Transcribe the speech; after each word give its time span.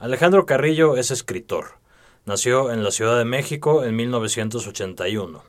Alejandro 0.00 0.46
Carrillo 0.46 0.96
es 0.96 1.10
escritor. 1.10 1.72
Nació 2.24 2.72
en 2.72 2.82
la 2.82 2.90
Ciudad 2.90 3.18
de 3.18 3.26
México 3.26 3.84
en 3.84 3.96
1981. 3.96 5.44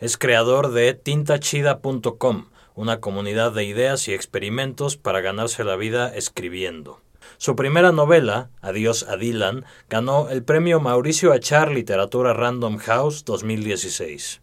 Es 0.00 0.16
creador 0.16 0.72
de 0.72 0.92
tintachida.com, 0.94 2.46
una 2.74 3.00
comunidad 3.00 3.52
de 3.52 3.62
ideas 3.62 4.08
y 4.08 4.12
experimentos 4.12 4.96
para 4.96 5.20
ganarse 5.20 5.62
la 5.62 5.76
vida 5.76 6.12
escribiendo. 6.12 7.00
Su 7.36 7.54
primera 7.54 7.92
novela, 7.92 8.50
Adiós 8.60 9.04
a 9.04 9.16
Dylan, 9.16 9.64
ganó 9.88 10.30
el 10.30 10.42
premio 10.42 10.80
Mauricio 10.80 11.32
Achar 11.32 11.70
Literatura 11.70 12.32
Random 12.32 12.78
House 12.78 13.24
2016. 13.24 14.42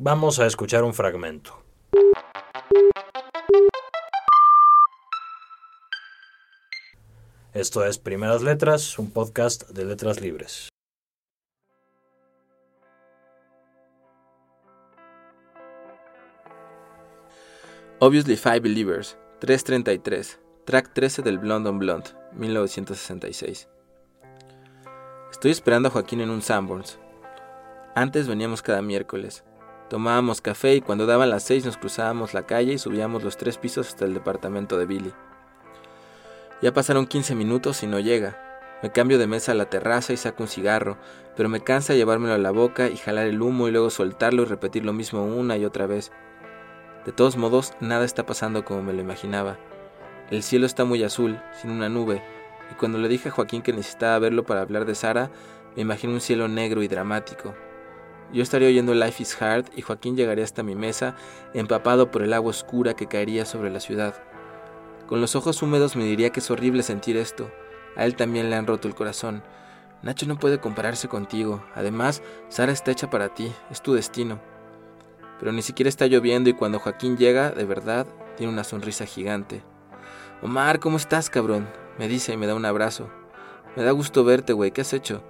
Vamos 0.00 0.40
a 0.40 0.46
escuchar 0.46 0.82
un 0.82 0.94
fragmento. 0.94 1.62
Esto 7.52 7.84
es 7.84 7.98
Primeras 7.98 8.42
Letras, 8.42 8.96
un 8.96 9.10
podcast 9.10 9.68
de 9.70 9.84
letras 9.84 10.20
libres. 10.20 10.68
Obviously 17.98 18.36
Five 18.36 18.60
Believers, 18.60 19.18
333, 19.40 20.38
track 20.64 20.94
13 20.94 21.22
del 21.22 21.38
Blonde 21.38 21.70
on 21.70 21.80
Blonde, 21.80 22.10
1966. 22.34 23.68
Estoy 25.32 25.50
esperando 25.50 25.88
a 25.88 25.90
Joaquín 25.90 26.20
en 26.20 26.30
un 26.30 26.42
Sanborns. 26.42 27.00
Antes 27.96 28.28
veníamos 28.28 28.62
cada 28.62 28.80
miércoles. 28.80 29.42
Tomábamos 29.88 30.40
café 30.40 30.76
y 30.76 30.80
cuando 30.82 31.04
daban 31.04 31.30
las 31.30 31.42
seis 31.42 31.64
nos 31.64 31.76
cruzábamos 31.76 32.32
la 32.32 32.46
calle 32.46 32.74
y 32.74 32.78
subíamos 32.78 33.24
los 33.24 33.36
tres 33.36 33.58
pisos 33.58 33.88
hasta 33.88 34.04
el 34.04 34.14
departamento 34.14 34.78
de 34.78 34.86
Billy. 34.86 35.12
Ya 36.62 36.72
pasaron 36.74 37.06
15 37.06 37.34
minutos 37.34 37.82
y 37.82 37.86
no 37.86 38.00
llega. 38.00 38.36
Me 38.82 38.90
cambio 38.90 39.18
de 39.18 39.26
mesa 39.26 39.52
a 39.52 39.54
la 39.54 39.70
terraza 39.70 40.12
y 40.12 40.16
saco 40.16 40.42
un 40.42 40.48
cigarro, 40.48 40.98
pero 41.36 41.48
me 41.48 41.60
cansa 41.60 41.94
llevármelo 41.94 42.34
a 42.34 42.38
la 42.38 42.50
boca 42.50 42.88
y 42.88 42.96
jalar 42.96 43.26
el 43.26 43.40
humo 43.40 43.68
y 43.68 43.70
luego 43.70 43.90
soltarlo 43.90 44.42
y 44.42 44.46
repetir 44.46 44.84
lo 44.84 44.92
mismo 44.92 45.24
una 45.24 45.56
y 45.56 45.64
otra 45.64 45.86
vez. 45.86 46.12
De 47.04 47.12
todos 47.12 47.36
modos, 47.36 47.74
nada 47.80 48.04
está 48.04 48.26
pasando 48.26 48.64
como 48.64 48.82
me 48.82 48.92
lo 48.92 49.00
imaginaba. 49.00 49.58
El 50.30 50.42
cielo 50.42 50.66
está 50.66 50.84
muy 50.84 51.02
azul, 51.02 51.40
sin 51.60 51.70
una 51.70 51.88
nube, 51.88 52.22
y 52.70 52.74
cuando 52.74 52.98
le 52.98 53.08
dije 53.08 53.30
a 53.30 53.32
Joaquín 53.32 53.62
que 53.62 53.72
necesitaba 53.72 54.18
verlo 54.18 54.44
para 54.44 54.60
hablar 54.60 54.84
de 54.84 54.94
Sara, 54.94 55.30
me 55.76 55.82
imaginé 55.82 56.12
un 56.12 56.20
cielo 56.20 56.46
negro 56.46 56.82
y 56.82 56.88
dramático. 56.88 57.54
Yo 58.32 58.42
estaría 58.42 58.68
oyendo 58.68 58.94
Life 58.94 59.22
is 59.22 59.40
Hard 59.40 59.66
y 59.74 59.82
Joaquín 59.82 60.16
llegaría 60.16 60.44
hasta 60.44 60.62
mi 60.62 60.74
mesa, 60.74 61.16
empapado 61.52 62.10
por 62.10 62.22
el 62.22 62.32
agua 62.32 62.50
oscura 62.50 62.94
que 62.94 63.08
caería 63.08 63.44
sobre 63.44 63.70
la 63.70 63.80
ciudad. 63.80 64.29
Con 65.10 65.20
los 65.20 65.34
ojos 65.34 65.60
húmedos 65.60 65.96
me 65.96 66.04
diría 66.04 66.30
que 66.30 66.38
es 66.38 66.52
horrible 66.52 66.84
sentir 66.84 67.16
esto. 67.16 67.50
A 67.96 68.04
él 68.04 68.14
también 68.14 68.48
le 68.48 68.54
han 68.54 68.68
roto 68.68 68.86
el 68.86 68.94
corazón. 68.94 69.42
Nacho 70.02 70.24
no 70.24 70.38
puede 70.38 70.60
compararse 70.60 71.08
contigo. 71.08 71.64
Además, 71.74 72.22
Sara 72.48 72.70
está 72.70 72.92
hecha 72.92 73.10
para 73.10 73.34
ti. 73.34 73.52
Es 73.72 73.82
tu 73.82 73.92
destino. 73.92 74.40
Pero 75.40 75.50
ni 75.50 75.62
siquiera 75.62 75.88
está 75.88 76.06
lloviendo 76.06 76.48
y 76.48 76.52
cuando 76.52 76.78
Joaquín 76.78 77.16
llega, 77.16 77.50
de 77.50 77.64
verdad, 77.64 78.06
tiene 78.36 78.52
una 78.52 78.62
sonrisa 78.62 79.04
gigante. 79.04 79.64
Omar, 80.42 80.78
¿cómo 80.78 80.96
estás, 80.96 81.28
cabrón? 81.28 81.66
Me 81.98 82.06
dice 82.06 82.34
y 82.34 82.36
me 82.36 82.46
da 82.46 82.54
un 82.54 82.64
abrazo. 82.64 83.10
Me 83.74 83.82
da 83.82 83.90
gusto 83.90 84.22
verte, 84.22 84.52
güey. 84.52 84.70
¿Qué 84.70 84.82
has 84.82 84.92
hecho? 84.92 85.24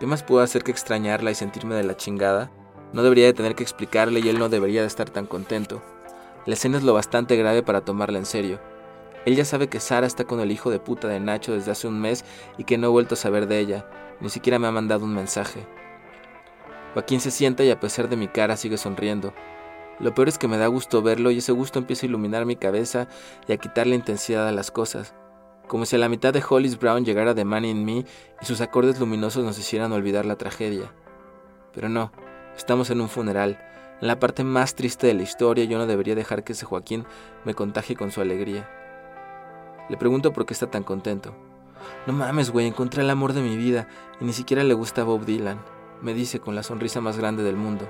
¿Qué 0.00 0.06
más 0.06 0.22
puedo 0.22 0.42
hacer 0.42 0.64
que 0.64 0.70
extrañarla 0.70 1.30
y 1.30 1.34
sentirme 1.34 1.76
de 1.76 1.84
la 1.84 1.96
chingada? 1.96 2.50
No 2.92 3.02
debería 3.02 3.24
de 3.24 3.32
tener 3.32 3.54
que 3.54 3.62
explicarle 3.62 4.20
y 4.20 4.28
él 4.28 4.38
no 4.38 4.50
debería 4.50 4.82
de 4.82 4.86
estar 4.86 5.08
tan 5.08 5.24
contento. 5.24 5.82
La 6.44 6.52
escena 6.52 6.76
es 6.76 6.84
lo 6.84 6.92
bastante 6.92 7.36
grave 7.36 7.62
para 7.62 7.80
tomarla 7.86 8.18
en 8.18 8.26
serio. 8.26 8.60
Él 9.24 9.36
ya 9.36 9.44
sabe 9.44 9.68
que 9.68 9.80
Sara 9.80 10.06
está 10.06 10.24
con 10.24 10.40
el 10.40 10.50
hijo 10.50 10.70
de 10.70 10.80
puta 10.80 11.08
de 11.08 11.20
Nacho 11.20 11.52
desde 11.52 11.70
hace 11.70 11.86
un 11.86 12.00
mes 12.00 12.24
y 12.58 12.64
que 12.64 12.78
no 12.78 12.88
he 12.88 12.90
vuelto 12.90 13.14
a 13.14 13.18
saber 13.18 13.46
de 13.46 13.60
ella. 13.60 13.86
Ni 14.20 14.30
siquiera 14.30 14.58
me 14.58 14.66
ha 14.66 14.72
mandado 14.72 15.04
un 15.04 15.14
mensaje. 15.14 15.66
Joaquín 16.94 17.20
se 17.20 17.30
sienta 17.30 17.64
y 17.64 17.70
a 17.70 17.80
pesar 17.80 18.08
de 18.08 18.16
mi 18.16 18.28
cara 18.28 18.56
sigue 18.56 18.76
sonriendo. 18.76 19.32
Lo 19.98 20.14
peor 20.14 20.28
es 20.28 20.38
que 20.38 20.48
me 20.48 20.58
da 20.58 20.66
gusto 20.66 21.02
verlo 21.02 21.30
y 21.30 21.38
ese 21.38 21.52
gusto 21.52 21.78
empieza 21.78 22.06
a 22.06 22.08
iluminar 22.08 22.44
mi 22.44 22.56
cabeza 22.56 23.08
y 23.46 23.52
a 23.52 23.56
quitar 23.56 23.86
la 23.86 23.94
intensidad 23.94 24.48
a 24.48 24.52
las 24.52 24.70
cosas. 24.70 25.14
Como 25.68 25.86
si 25.86 25.96
a 25.96 25.98
la 25.98 26.08
mitad 26.08 26.32
de 26.32 26.42
Hollis 26.46 26.78
Brown 26.78 27.04
llegara 27.04 27.34
The 27.34 27.44
Man 27.44 27.64
in 27.64 27.84
Me 27.84 28.04
y 28.40 28.44
sus 28.44 28.60
acordes 28.60 28.98
luminosos 28.98 29.44
nos 29.44 29.58
hicieran 29.58 29.92
olvidar 29.92 30.26
la 30.26 30.36
tragedia. 30.36 30.92
Pero 31.72 31.88
no, 31.88 32.12
estamos 32.56 32.90
en 32.90 33.00
un 33.00 33.08
funeral, 33.08 33.58
en 34.00 34.08
la 34.08 34.18
parte 34.18 34.44
más 34.44 34.74
triste 34.74 35.06
de 35.06 35.14
la 35.14 35.22
historia 35.22 35.64
y 35.64 35.68
yo 35.68 35.78
no 35.78 35.86
debería 35.86 36.14
dejar 36.14 36.44
que 36.44 36.52
ese 36.52 36.66
Joaquín 36.66 37.06
me 37.44 37.54
contagie 37.54 37.96
con 37.96 38.10
su 38.10 38.20
alegría. 38.20 38.68
Le 39.88 39.96
pregunto 39.96 40.32
por 40.32 40.46
qué 40.46 40.54
está 40.54 40.70
tan 40.70 40.82
contento. 40.82 41.34
No 42.06 42.12
mames, 42.12 42.50
güey, 42.50 42.66
encontré 42.66 43.02
el 43.02 43.10
amor 43.10 43.32
de 43.32 43.42
mi 43.42 43.56
vida 43.56 43.88
y 44.20 44.24
ni 44.24 44.32
siquiera 44.32 44.64
le 44.64 44.74
gusta 44.74 45.04
Bob 45.04 45.24
Dylan, 45.24 45.60
me 46.00 46.14
dice 46.14 46.40
con 46.40 46.54
la 46.54 46.62
sonrisa 46.62 47.00
más 47.00 47.18
grande 47.18 47.42
del 47.42 47.56
mundo. 47.56 47.88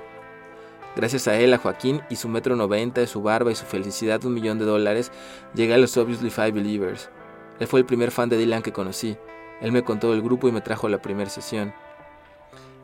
Gracias 0.95 1.27
a 1.27 1.39
él, 1.39 1.53
a 1.53 1.57
Joaquín 1.57 2.01
y 2.09 2.17
su 2.17 2.29
metro 2.29 2.55
noventa, 2.55 3.05
su 3.07 3.23
barba 3.23 3.51
y 3.51 3.55
su 3.55 3.65
felicidad 3.65 4.19
de 4.19 4.27
un 4.27 4.35
millón 4.35 4.59
de 4.59 4.65
dólares, 4.65 5.11
llegué 5.55 5.73
a 5.73 5.79
los 5.79 5.97
Obviously 5.97 6.29
Five 6.29 6.51
Believers. 6.51 7.09
Él 7.59 7.67
fue 7.67 7.79
el 7.79 7.85
primer 7.85 8.11
fan 8.11 8.29
de 8.29 8.37
Dylan 8.37 8.61
que 8.61 8.73
conocí. 8.73 9.17
Él 9.61 9.71
me 9.71 9.83
contó 9.83 10.13
el 10.13 10.21
grupo 10.21 10.47
y 10.47 10.51
me 10.51 10.61
trajo 10.61 10.87
a 10.87 10.89
la 10.89 11.01
primera 11.01 11.29
sesión. 11.29 11.73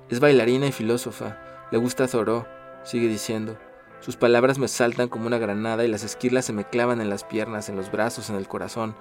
Es 0.10 0.20
bailarina 0.20 0.66
y 0.66 0.72
filósofa. 0.72 1.38
Le 1.72 1.78
gusta 1.78 2.08
Thoreau, 2.08 2.46
sigue 2.84 3.08
diciendo. 3.08 3.58
Sus 4.02 4.16
palabras 4.16 4.60
me 4.60 4.70
saltan 4.70 5.10
como 5.10 5.28
una 5.28 5.38
granada 5.38 5.84
y 5.84 5.90
las 5.90 6.04
esquirlas 6.04 6.46
se 6.46 6.54
me 6.54 6.64
clavan 6.64 7.02
en 7.02 7.10
las 7.10 7.26
piernas, 7.26 7.68
en 7.68 7.76
los 7.76 7.92
brazos, 7.92 8.30
en 8.30 8.38
el 8.38 8.48
corazón. 8.48 8.96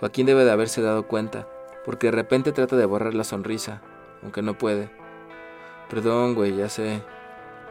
Joaquín 0.00 0.26
debe 0.26 0.44
de 0.44 0.50
haberse 0.50 0.82
dado 0.82 1.08
cuenta, 1.08 1.48
porque 1.84 2.08
de 2.08 2.12
repente 2.12 2.52
trata 2.52 2.76
de 2.76 2.84
borrar 2.84 3.14
la 3.14 3.24
sonrisa, 3.24 3.80
aunque 4.22 4.42
no 4.42 4.58
puede. 4.58 4.90
Perdón, 5.88 6.34
güey, 6.34 6.54
ya 6.56 6.68
sé. 6.68 7.02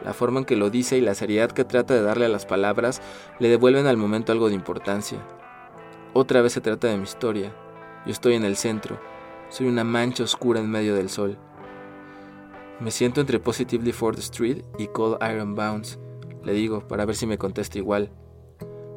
La 0.04 0.14
forma 0.14 0.40
en 0.40 0.44
que 0.44 0.56
lo 0.56 0.68
dice 0.68 0.98
y 0.98 1.00
la 1.00 1.14
seriedad 1.14 1.52
que 1.52 1.64
trata 1.64 1.94
de 1.94 2.02
darle 2.02 2.26
a 2.26 2.28
las 2.28 2.44
palabras 2.44 3.00
le 3.38 3.48
devuelven 3.48 3.86
al 3.86 3.96
momento 3.96 4.32
algo 4.32 4.48
de 4.48 4.54
importancia. 4.56 5.18
Otra 6.12 6.42
vez 6.42 6.52
se 6.52 6.60
trata 6.60 6.88
de 6.88 6.96
mi 6.96 7.04
historia. 7.04 7.52
Yo 8.04 8.12
estoy 8.12 8.34
en 8.34 8.44
el 8.44 8.56
centro. 8.56 8.98
Soy 9.48 9.68
una 9.68 9.84
mancha 9.84 10.24
oscura 10.24 10.58
en 10.58 10.70
medio 10.70 10.96
del 10.96 11.08
sol. 11.08 11.38
Me 12.80 12.90
siento 12.90 13.20
entre 13.20 13.38
Positively 13.38 13.92
the 13.92 14.20
Street 14.20 14.64
y 14.78 14.88
Cold 14.88 15.18
Iron 15.22 15.54
Bounce 15.54 15.98
le 16.44 16.52
digo, 16.52 16.86
para 16.86 17.04
ver 17.04 17.16
si 17.16 17.26
me 17.26 17.38
contesta 17.38 17.78
igual. 17.78 18.10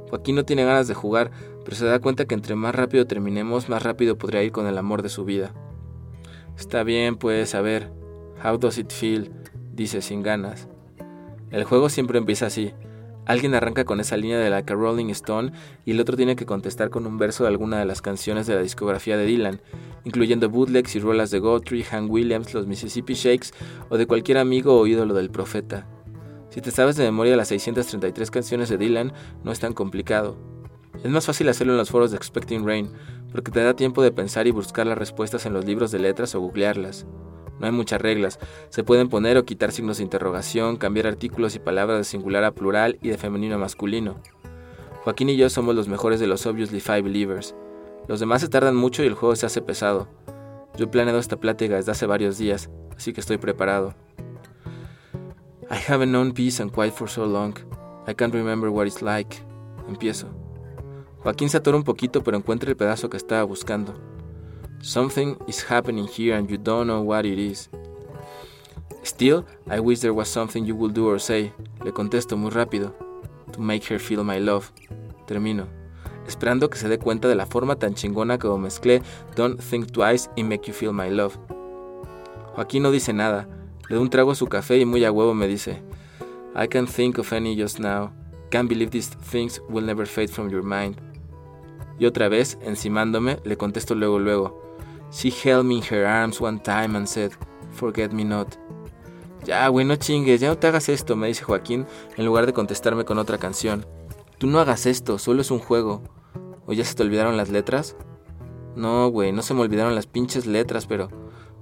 Joaquín 0.10 0.36
no 0.36 0.46
tiene 0.46 0.66
ganas 0.66 0.88
de 0.88 0.94
jugar, 0.94 1.32
pero 1.64 1.78
se 1.78 1.86
da 1.86 2.00
cuenta 2.00 2.26
que 2.26 2.36
entre 2.36 2.56
más 2.56 2.76
rápido 2.76 3.08
terminemos, 3.08 3.70
más 3.70 3.82
rápido 3.82 4.18
podría 4.18 4.44
ir 4.44 4.52
con 4.52 4.68
el 4.68 4.78
amor 4.78 5.02
de 5.02 5.10
su 5.10 5.26
vida. 5.26 5.54
Está 6.58 6.84
bien, 6.84 7.16
pues, 7.16 7.56
a 7.56 7.62
ver. 7.62 7.92
How 8.44 8.58
does 8.58 8.78
it 8.78 8.92
feel? 8.92 9.32
dice 9.74 10.02
sin 10.02 10.22
ganas. 10.22 10.68
El 11.50 11.64
juego 11.64 11.90
siempre 11.90 12.18
empieza 12.18 12.48
así. 12.48 12.74
Alguien 13.26 13.54
arranca 13.54 13.86
con 13.86 14.00
esa 14.00 14.18
línea 14.18 14.40
de 14.40 14.50
la 14.50 14.66
que 14.66 14.74
Rolling 14.74 15.10
Stone 15.10 15.52
y 15.86 15.92
el 15.92 16.00
otro 16.00 16.18
tiene 16.18 16.36
que 16.36 16.46
contestar 16.46 16.90
con 16.90 17.06
un 17.06 17.18
verso 17.18 17.44
de 17.44 17.50
alguna 17.50 17.80
de 17.80 17.86
las 17.86 18.02
canciones 18.02 18.48
de 18.48 18.56
la 18.56 18.62
discografía 18.62 19.16
de 19.16 19.26
Dylan, 19.26 19.62
incluyendo 20.04 20.50
bootlegs 20.50 20.96
y 20.96 21.00
rolas 21.00 21.30
de 21.30 21.40
Guthrie, 21.40 21.84
Hank 21.84 22.12
Williams, 22.12 22.54
los 22.54 22.68
Mississippi 22.68 23.14
Shakes 23.14 23.52
o 23.90 23.98
de 23.98 24.08
cualquier 24.08 24.40
amigo 24.40 24.78
o 24.78 24.88
ídolo 24.88 25.14
del 25.14 25.30
profeta. 25.30 25.88
Si 26.52 26.60
te 26.60 26.70
sabes 26.70 26.98
de 26.98 27.06
memoria 27.06 27.38
las 27.38 27.48
633 27.48 28.30
canciones 28.30 28.68
de 28.68 28.78
Dylan, 28.78 29.14
no 29.42 29.54
es 29.54 29.62
tan 29.62 29.72
complicado. 29.72 30.36
Es 31.02 31.10
más 31.10 31.26
fácil 31.26 31.48
hacerlo 31.48 31.72
en 31.72 31.78
los 31.78 31.90
foros 31.90 32.12
de 32.12 32.18
Expecting 32.18 32.68
Rain, 32.68 32.92
porque 33.32 33.52
te 33.52 33.64
da 33.64 33.74
tiempo 33.74 34.04
de 34.04 34.12
pensar 34.12 34.48
y 34.48 34.52
buscar 34.52 34.86
las 34.86 34.98
respuestas 34.98 35.46
en 35.46 35.54
los 35.54 35.64
libros 35.64 35.92
de 35.92 36.00
letras 36.00 36.36
o 36.36 36.42
googlearlas. 36.42 37.06
No 37.58 37.68
hay 37.68 37.72
muchas 37.72 38.02
reglas, 38.02 38.38
se 38.68 38.84
pueden 38.84 39.08
poner 39.08 39.38
o 39.38 39.46
quitar 39.46 39.72
signos 39.72 39.98
de 39.98 40.04
interrogación, 40.04 40.76
cambiar 40.76 41.08
artículos 41.08 41.56
y 41.56 41.60
palabras 41.60 42.00
de 42.00 42.04
singular 42.04 42.44
a 42.44 42.52
plural 42.54 43.00
y 43.02 43.08
de 43.08 43.18
femenino 43.18 43.56
a 43.56 43.60
masculino. 43.60 44.22
Joaquín 45.06 45.30
y 45.30 45.38
yo 45.38 45.50
somos 45.50 45.74
los 45.74 45.88
mejores 45.88 46.20
de 46.20 46.28
los 46.28 46.46
Obviously 46.46 46.82
Five 46.82 47.04
Believers. 47.04 47.56
Los 48.10 48.20
demás 48.20 48.42
se 48.42 48.50
tardan 48.50 48.76
mucho 48.76 49.04
y 49.04 49.08
el 49.08 49.14
juego 49.14 49.38
se 49.38 49.46
hace 49.46 49.62
pesado. 49.62 50.10
Yo 50.76 50.86
he 50.86 50.90
planeado 50.90 51.20
esta 51.20 51.40
plática 51.40 51.78
desde 51.78 51.94
hace 51.94 52.06
varios 52.06 52.38
días, 52.38 52.70
así 52.98 53.14
que 53.14 53.22
estoy 53.22 53.38
preparado. 53.38 53.96
I 55.72 55.76
haven't 55.76 56.12
known 56.12 56.34
peace 56.34 56.60
and 56.60 56.70
quiet 56.70 56.94
for 56.94 57.08
so 57.08 57.24
long. 57.24 57.56
I 58.06 58.12
can't 58.12 58.34
remember 58.34 58.70
what 58.70 58.88
it's 58.88 59.02
like. 59.02 59.42
Empiezo. 59.88 60.28
Joaquín 61.24 61.48
se 61.48 61.60
atora 61.60 61.78
un 61.78 61.86
poquito, 61.86 62.22
pero 62.22 62.36
encuentra 62.36 62.70
el 62.70 62.76
pedazo 62.76 63.10
que 63.10 63.16
estaba 63.16 63.44
buscando. 63.44 63.96
Something 64.82 65.38
is 65.48 65.64
happening 65.64 66.10
here 66.10 66.36
and 66.36 66.50
you 66.50 66.58
don't 66.58 66.88
know 66.88 67.02
what 67.02 67.26
it 67.26 67.40
is. 67.40 67.70
Still, 69.04 69.46
I 69.70 69.80
wish 69.80 70.02
there 70.02 70.14
was 70.14 70.28
something 70.28 70.66
you 70.66 70.76
would 70.76 70.94
do 70.94 71.08
or 71.08 71.22
say. 71.22 71.54
Le 71.86 71.94
contesto 71.94 72.36
muy 72.36 72.52
rápido. 72.52 72.94
To 73.54 73.62
make 73.62 73.86
her 73.86 73.98
feel 73.98 74.26
my 74.26 74.42
love. 74.42 74.74
Termino. 75.26 75.68
Esperando 76.28 76.70
que 76.70 76.80
se 76.80 76.90
dé 76.90 77.00
cuenta 77.00 77.30
de 77.30 77.36
la 77.36 77.46
forma 77.46 77.78
tan 77.78 77.94
chingona 77.94 78.38
como 78.38 78.58
mezclé 78.58 79.02
Don't 79.38 79.60
think 79.62 79.92
twice 79.92 80.30
y 80.36 80.44
make 80.44 80.68
you 80.68 80.74
feel 80.74 80.92
my 80.92 81.10
love. 81.10 81.38
Joaquín 82.56 82.84
no 82.84 82.92
dice 82.92 83.14
nada 83.14 83.48
le 83.92 83.98
doy 83.98 84.04
un 84.04 84.10
trago 84.10 84.32
a 84.32 84.36
su 84.36 84.48
café 84.48 84.78
y 84.78 84.86
muy 84.86 85.04
a 85.04 85.12
huevo 85.12 85.34
me 85.34 85.50
dice, 85.50 85.82
I 86.56 86.66
can't 86.70 86.90
think 86.90 87.18
of 87.18 87.34
any 87.34 87.62
just 87.62 87.78
now. 87.78 88.14
Can't 88.50 88.70
believe 88.70 88.90
these 88.90 89.10
things 89.30 89.62
will 89.68 89.86
never 89.86 90.06
fade 90.06 90.30
from 90.30 90.50
your 90.50 90.64
mind. 90.64 90.96
Y 92.00 92.06
otra 92.06 92.30
vez, 92.30 92.58
encimándome, 92.62 93.40
le 93.44 93.58
contesto 93.58 93.94
luego 93.94 94.18
luego, 94.18 94.78
She 95.12 95.30
held 95.30 95.66
me 95.66 95.76
in 95.76 95.84
her 95.92 96.06
arms 96.06 96.40
one 96.40 96.60
time 96.60 96.96
and 96.96 97.06
said, 97.06 97.34
Forget 97.72 98.14
me 98.14 98.24
not. 98.24 98.56
Ya, 99.44 99.68
güey, 99.68 99.86
no 99.86 99.98
chingues, 99.98 100.40
ya 100.40 100.48
no 100.48 100.58
te 100.58 100.68
hagas 100.68 100.88
esto, 100.88 101.18
me 101.18 101.28
dice 101.28 101.44
Joaquín, 101.44 101.86
en 102.16 102.26
lugar 102.26 102.46
de 102.46 102.54
contestarme 102.54 103.04
con 103.04 103.18
otra 103.18 103.40
canción. 103.40 103.86
Tú 104.38 104.48
no 104.48 104.62
hagas 104.62 104.86
esto, 104.86 105.18
solo 105.18 105.42
es 105.42 105.52
un 105.52 105.60
juego. 105.60 106.02
¿O 106.66 106.72
ya 106.72 106.86
se 106.86 106.96
te 106.96 107.04
olvidaron 107.04 107.36
las 107.36 107.50
letras? 107.50 107.98
No, 108.74 109.10
güey, 109.10 109.34
no 109.34 109.42
se 109.42 109.54
me 109.54 109.60
olvidaron 109.60 109.96
las 109.96 110.08
pinches 110.08 110.46
letras, 110.46 110.86
pero... 110.86 111.10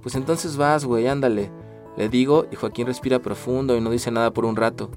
Pues 0.00 0.14
entonces 0.14 0.56
vas, 0.56 0.84
güey, 0.84 1.08
ándale. 1.08 1.50
Le 1.96 2.08
digo 2.08 2.46
y 2.50 2.56
Joaquín 2.56 2.86
respira 2.86 3.18
profundo 3.18 3.76
y 3.76 3.80
no 3.80 3.90
dice 3.90 4.10
nada 4.10 4.32
por 4.32 4.44
un 4.44 4.56
rato. 4.56 4.90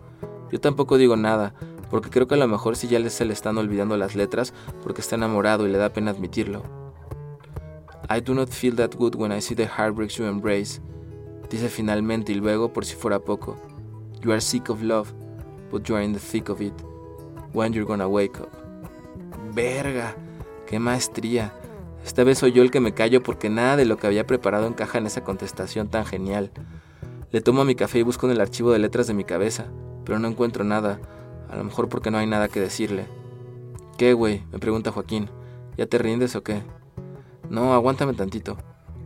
Yo 0.51 0.59
tampoco 0.59 0.97
digo 0.97 1.15
nada, 1.15 1.53
porque 1.89 2.09
creo 2.09 2.27
que 2.27 2.35
a 2.35 2.37
lo 2.37 2.47
mejor 2.47 2.75
sí 2.75 2.87
ya 2.87 3.09
se 3.09 3.25
le 3.25 3.33
están 3.33 3.57
olvidando 3.57 3.97
las 3.97 4.15
letras 4.15 4.53
porque 4.83 5.01
está 5.01 5.15
enamorado 5.15 5.67
y 5.67 5.71
le 5.71 5.77
da 5.77 5.93
pena 5.93 6.11
admitirlo. 6.11 6.63
I 8.09 8.19
do 8.21 8.33
not 8.33 8.49
feel 8.49 8.75
that 8.75 8.95
good 8.95 9.15
when 9.15 9.31
I 9.31 9.41
see 9.41 9.55
the 9.55 9.65
heartbreaks 9.65 10.15
you 10.17 10.25
embrace, 10.25 10.81
dice 11.49 11.69
finalmente 11.69 12.31
y 12.31 12.35
luego, 12.35 12.73
por 12.73 12.85
si 12.85 12.95
fuera 12.95 13.19
poco, 13.19 13.57
You 14.23 14.31
are 14.31 14.39
sick 14.39 14.69
of 14.69 14.81
love, 14.81 15.13
but 15.69 15.89
you 15.89 15.95
are 15.95 16.01
in 16.01 16.13
the 16.13 16.19
thick 16.19 16.47
of 16.47 16.61
it. 16.61 16.73
When 17.51 17.73
you're 17.73 17.85
gonna 17.85 18.07
wake 18.07 18.39
up. 18.39 18.49
Verga, 19.53 20.15
qué 20.65 20.79
maestría. 20.79 21.51
Esta 22.03 22.23
vez 22.23 22.39
soy 22.39 22.51
yo 22.51 22.63
el 22.63 22.71
que 22.71 22.79
me 22.79 22.93
callo 22.93 23.23
porque 23.23 23.49
nada 23.49 23.77
de 23.77 23.85
lo 23.85 23.97
que 23.97 24.07
había 24.07 24.27
preparado 24.27 24.67
encaja 24.67 24.97
en 24.97 25.05
esa 25.05 25.23
contestación 25.23 25.87
tan 25.87 26.05
genial. 26.05 26.51
Le 27.31 27.41
tomo 27.41 27.65
mi 27.65 27.75
café 27.75 27.99
y 27.99 28.03
busco 28.03 28.27
en 28.27 28.33
el 28.33 28.41
archivo 28.41 28.71
de 28.71 28.79
letras 28.79 29.07
de 29.07 29.13
mi 29.13 29.23
cabeza, 29.23 29.67
pero 30.05 30.19
no 30.19 30.27
encuentro 30.27 30.63
nada, 30.63 30.99
a 31.49 31.55
lo 31.55 31.63
mejor 31.63 31.89
porque 31.89 32.11
no 32.11 32.17
hay 32.17 32.27
nada 32.27 32.49
que 32.49 32.59
decirle. 32.59 33.05
¿Qué, 33.97 34.13
güey? 34.13 34.43
me 34.51 34.59
pregunta 34.59 34.91
Joaquín. 34.91 35.29
¿Ya 35.77 35.85
te 35.85 35.97
rindes 35.97 36.35
o 36.35 36.43
qué? 36.43 36.61
No, 37.49 37.73
aguántame 37.73 38.13
tantito. 38.13 38.57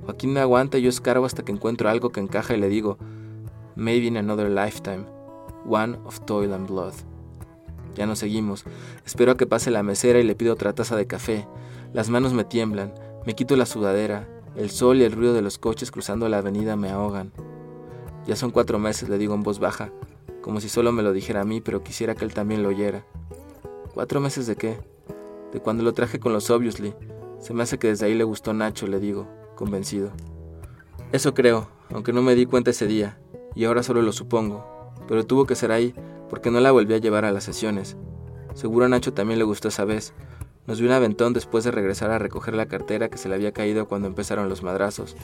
Joaquín 0.06 0.34
me 0.34 0.40
aguanta 0.40 0.78
y 0.78 0.82
yo 0.82 0.90
escarbo 0.90 1.26
hasta 1.26 1.44
que 1.44 1.52
encuentro 1.52 1.90
algo 1.90 2.10
que 2.12 2.20
encaja 2.20 2.56
y 2.56 2.60
le 2.60 2.68
digo, 2.68 2.98
Maybe 3.76 4.08
in 4.08 4.18
another 4.18 4.50
lifetime, 4.50 5.06
one 5.66 6.00
of 6.04 6.20
toil 6.22 6.52
and 6.52 6.68
blood. 6.68 6.94
Ya 7.96 8.06
nos 8.06 8.20
seguimos. 8.20 8.64
Espero 9.06 9.34
a 9.34 9.38
que 9.38 9.46
pase 9.46 9.70
la 9.70 9.84
mesera 9.84 10.20
y 10.20 10.24
le 10.24 10.36
pido 10.36 10.54
otra 10.54 10.74
taza 10.74 10.96
de 10.96 11.06
café. 11.06 11.48
Las 11.94 12.10
manos 12.10 12.34
me 12.34 12.44
tiemblan, 12.44 12.94
me 13.26 13.36
quito 13.36 13.56
la 13.56 13.66
sudadera. 13.66 14.28
El 14.56 14.70
sol 14.70 14.98
y 14.98 15.04
el 15.04 15.12
ruido 15.12 15.34
de 15.34 15.42
los 15.42 15.58
coches 15.58 15.92
cruzando 15.92 16.28
la 16.30 16.40
avenida 16.40 16.76
me 16.76 16.90
ahogan. 16.90 17.32
Ya 18.26 18.36
son 18.36 18.52
cuatro 18.52 18.80
meses, 18.80 19.08
le 19.08 19.18
digo 19.18 19.34
en 19.36 19.44
voz 19.44 19.60
baja, 19.60 19.92
como 20.42 20.60
si 20.62 20.70
solo 20.70 20.92
me 20.92 21.04
lo 21.04 21.14
dijera 21.14 21.42
a 21.42 21.46
mí, 21.46 21.62
pero 21.62 21.84
quisiera 21.84 22.16
que 22.16 22.26
él 22.26 22.34
también 22.34 22.64
lo 22.64 22.70
oyera. 22.70 23.06
¿Cuatro 23.94 24.20
meses 24.20 24.48
de 24.48 24.56
qué? 24.56 24.78
De 25.52 25.60
cuando 25.60 25.84
lo 25.84 25.94
traje 25.94 26.20
con 26.20 26.34
los 26.34 26.50
Obviously. 26.50 26.94
Se 27.40 27.54
me 27.54 27.64
hace 27.64 27.78
que 27.78 27.88
desde 27.88 28.06
ahí 28.06 28.16
le 28.16 28.24
gustó 28.24 28.54
Nacho, 28.54 28.88
le 28.88 29.00
digo, 29.00 29.28
convencido. 29.56 30.12
Eso 31.12 31.34
creo, 31.34 31.70
aunque 31.94 32.14
no 32.14 32.22
me 32.22 32.36
di 32.36 32.46
cuenta 32.46 32.72
ese 32.72 32.88
día, 32.88 33.20
y 33.56 33.66
ahora 33.66 33.84
solo 33.84 34.02
lo 34.02 34.12
supongo. 34.12 34.66
Pero 35.08 35.26
tuvo 35.26 35.46
que 35.46 35.56
ser 35.56 35.72
ahí, 35.72 35.94
porque 36.30 36.52
no 36.52 36.60
la 36.60 36.72
volví 36.72 36.94
a 36.94 36.98
llevar 36.98 37.26
a 37.26 37.32
las 37.32 37.44
sesiones. 37.44 37.96
Seguro 38.54 38.86
a 38.86 38.90
Nacho 38.90 39.14
también 39.14 39.40
le 39.40 39.46
gustó 39.46 39.68
esa 39.68 39.86
vez. 39.86 40.14
Nos 40.68 40.80
dio 40.80 40.88
un 40.88 40.94
aventón 40.94 41.32
después 41.32 41.64
de 41.64 41.72
regresar 41.72 42.12
a 42.12 42.20
recoger 42.20 42.54
la 42.54 42.66
cartera 42.66 43.08
que 43.08 43.18
se 43.18 43.30
le 43.30 43.36
había 43.36 43.54
caído 43.54 43.88
cuando 43.88 44.10
empezaron 44.10 44.50
los 44.50 44.64
madrazos. 44.64 45.16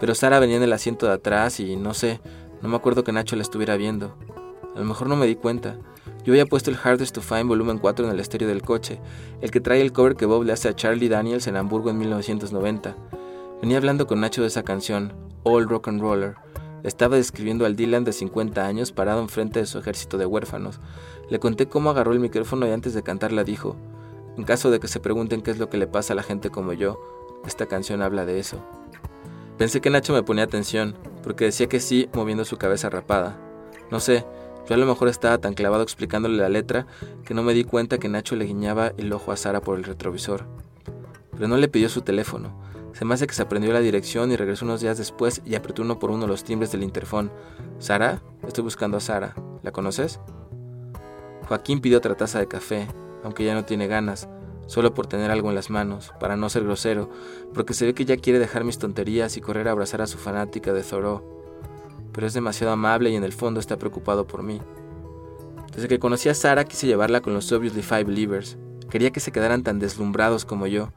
Pero 0.00 0.16
Sara 0.16 0.40
venía 0.40 0.56
en 0.56 0.64
el 0.64 0.72
asiento 0.72 1.06
de 1.06 1.12
atrás 1.12 1.60
y 1.60 1.76
no 1.76 1.94
sé, 1.94 2.20
no 2.60 2.68
me 2.68 2.74
acuerdo 2.74 3.04
que 3.04 3.12
Nacho 3.12 3.36
la 3.36 3.42
estuviera 3.42 3.76
viendo. 3.76 4.16
A 4.74 4.80
lo 4.80 4.84
mejor 4.84 5.08
no 5.08 5.14
me 5.14 5.28
di 5.28 5.36
cuenta. 5.36 5.78
Yo 6.24 6.32
había 6.32 6.44
puesto 6.46 6.70
el 6.70 6.76
Hardest 6.76 7.14
to 7.14 7.20
Find 7.20 7.46
volumen 7.46 7.78
4 7.78 8.06
en 8.06 8.12
el 8.12 8.18
estéreo 8.18 8.48
del 8.48 8.62
coche, 8.62 9.00
el 9.40 9.52
que 9.52 9.60
trae 9.60 9.80
el 9.80 9.92
cover 9.92 10.16
que 10.16 10.26
Bob 10.26 10.42
le 10.42 10.52
hace 10.52 10.68
a 10.68 10.74
Charlie 10.74 11.08
Daniels 11.08 11.46
en 11.46 11.56
Hamburgo 11.56 11.90
en 11.90 11.98
1990. 11.98 12.96
Venía 13.62 13.76
hablando 13.76 14.08
con 14.08 14.20
Nacho 14.20 14.42
de 14.42 14.48
esa 14.48 14.64
canción, 14.64 15.12
All 15.44 15.68
Rock 15.68 15.86
and 15.86 16.00
Roller. 16.00 16.34
estaba 16.82 17.14
describiendo 17.14 17.64
al 17.64 17.76
Dylan 17.76 18.02
de 18.02 18.12
50 18.12 18.66
años 18.66 18.90
parado 18.90 19.20
enfrente 19.20 19.60
de 19.60 19.66
su 19.66 19.78
ejército 19.78 20.18
de 20.18 20.26
huérfanos. 20.26 20.80
Le 21.30 21.38
conté 21.38 21.66
cómo 21.66 21.90
agarró 21.90 22.12
el 22.12 22.20
micrófono 22.20 22.66
y 22.66 22.70
antes 22.70 22.94
de 22.94 23.02
cantarla 23.04 23.44
dijo, 23.44 23.76
en 24.38 24.44
caso 24.44 24.70
de 24.70 24.78
que 24.78 24.86
se 24.86 25.00
pregunten 25.00 25.42
qué 25.42 25.50
es 25.50 25.58
lo 25.58 25.68
que 25.68 25.76
le 25.76 25.88
pasa 25.88 26.12
a 26.12 26.16
la 26.16 26.22
gente 26.22 26.48
como 26.48 26.72
yo, 26.72 27.00
esta 27.44 27.66
canción 27.66 28.02
habla 28.02 28.24
de 28.24 28.38
eso. 28.38 28.58
Pensé 29.58 29.80
que 29.80 29.90
Nacho 29.90 30.12
me 30.12 30.22
ponía 30.22 30.44
atención, 30.44 30.94
porque 31.24 31.46
decía 31.46 31.68
que 31.68 31.80
sí, 31.80 32.08
moviendo 32.14 32.44
su 32.44 32.56
cabeza 32.56 32.88
rapada. 32.88 33.36
No 33.90 33.98
sé, 33.98 34.24
yo 34.68 34.74
a 34.76 34.78
lo 34.78 34.86
mejor 34.86 35.08
estaba 35.08 35.38
tan 35.38 35.54
clavado 35.54 35.82
explicándole 35.82 36.36
la 36.36 36.48
letra 36.48 36.86
que 37.24 37.34
no 37.34 37.42
me 37.42 37.52
di 37.52 37.64
cuenta 37.64 37.98
que 37.98 38.08
Nacho 38.08 38.36
le 38.36 38.44
guiñaba 38.44 38.92
el 38.96 39.12
ojo 39.12 39.32
a 39.32 39.36
Sara 39.36 39.60
por 39.60 39.76
el 39.76 39.82
retrovisor. 39.82 40.44
Pero 41.32 41.48
no 41.48 41.56
le 41.56 41.68
pidió 41.68 41.88
su 41.88 42.02
teléfono. 42.02 42.52
Se 42.92 43.04
me 43.04 43.14
hace 43.14 43.26
que 43.26 43.34
se 43.34 43.42
aprendió 43.42 43.72
la 43.72 43.80
dirección 43.80 44.30
y 44.30 44.36
regresó 44.36 44.64
unos 44.64 44.80
días 44.80 44.98
después 44.98 45.42
y 45.44 45.56
apretó 45.56 45.82
uno 45.82 45.98
por 45.98 46.12
uno 46.12 46.28
los 46.28 46.44
timbres 46.44 46.70
del 46.70 46.84
interfón. 46.84 47.32
¿Sara? 47.80 48.22
Estoy 48.46 48.62
buscando 48.62 48.98
a 48.98 49.00
Sara. 49.00 49.34
¿La 49.64 49.72
conoces? 49.72 50.20
Joaquín 51.48 51.80
pidió 51.80 51.98
otra 51.98 52.16
taza 52.16 52.38
de 52.38 52.46
café, 52.46 52.86
aunque 53.24 53.44
ya 53.44 53.54
no 53.54 53.64
tiene 53.64 53.86
ganas, 53.86 54.28
solo 54.66 54.94
por 54.94 55.06
tener 55.06 55.30
algo 55.30 55.48
en 55.48 55.54
las 55.54 55.70
manos, 55.70 56.12
para 56.20 56.36
no 56.36 56.48
ser 56.50 56.64
grosero, 56.64 57.10
porque 57.54 57.74
se 57.74 57.86
ve 57.86 57.94
que 57.94 58.04
ya 58.04 58.16
quiere 58.16 58.38
dejar 58.38 58.64
mis 58.64 58.78
tonterías 58.78 59.36
y 59.36 59.40
correr 59.40 59.66
a 59.68 59.72
abrazar 59.72 60.02
a 60.02 60.06
su 60.06 60.18
fanática 60.18 60.72
de 60.72 60.82
Thoreau. 60.82 61.22
Pero 62.12 62.26
es 62.26 62.34
demasiado 62.34 62.72
amable 62.72 63.10
y 63.10 63.16
en 63.16 63.24
el 63.24 63.32
fondo 63.32 63.60
está 63.60 63.78
preocupado 63.78 64.26
por 64.26 64.42
mí. 64.42 64.60
Desde 65.74 65.88
que 65.88 65.98
conocí 65.98 66.28
a 66.28 66.34
Sara 66.34 66.64
quise 66.64 66.86
llevarla 66.86 67.20
con 67.20 67.32
los 67.34 67.50
Obviously 67.50 67.82
Five 67.82 68.04
Believers. 68.04 68.58
Quería 68.90 69.10
que 69.10 69.20
se 69.20 69.32
quedaran 69.32 69.62
tan 69.62 69.78
deslumbrados 69.78 70.44
como 70.44 70.66
yo. 70.66 70.92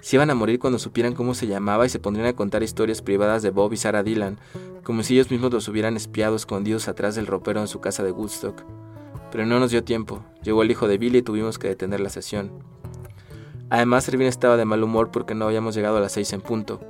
Se 0.00 0.16
iban 0.16 0.30
a 0.30 0.34
morir 0.34 0.58
cuando 0.58 0.78
supieran 0.78 1.14
cómo 1.14 1.34
se 1.34 1.46
llamaba 1.46 1.86
y 1.86 1.90
se 1.90 2.00
pondrían 2.00 2.28
a 2.28 2.32
contar 2.32 2.62
historias 2.62 3.02
privadas 3.02 3.42
de 3.42 3.50
Bob 3.50 3.72
y 3.72 3.76
Sarah 3.76 4.02
Dylan, 4.02 4.38
como 4.82 5.02
si 5.02 5.14
ellos 5.14 5.30
mismos 5.30 5.52
los 5.52 5.68
hubieran 5.68 5.96
espiado 5.96 6.34
escondidos 6.34 6.88
atrás 6.88 7.14
del 7.14 7.26
ropero 7.26 7.60
en 7.60 7.68
su 7.68 7.80
casa 7.80 8.02
de 8.02 8.10
Woodstock 8.10 8.64
pero 9.32 9.46
no 9.46 9.58
nos 9.58 9.70
dio 9.70 9.82
tiempo. 9.82 10.22
Llegó 10.44 10.62
el 10.62 10.70
hijo 10.70 10.86
de 10.86 10.98
Billy 10.98 11.18
y 11.18 11.22
tuvimos 11.22 11.58
que 11.58 11.66
detener 11.66 12.00
la 12.00 12.10
sesión. 12.10 12.52
Además, 13.70 14.06
Erwin 14.06 14.26
estaba 14.26 14.58
de 14.58 14.66
mal 14.66 14.84
humor 14.84 15.10
porque 15.10 15.34
no 15.34 15.46
habíamos 15.46 15.74
llegado 15.74 15.96
a 15.96 16.00
las 16.00 16.12
seis 16.12 16.34
en 16.34 16.42
punto. 16.42 16.80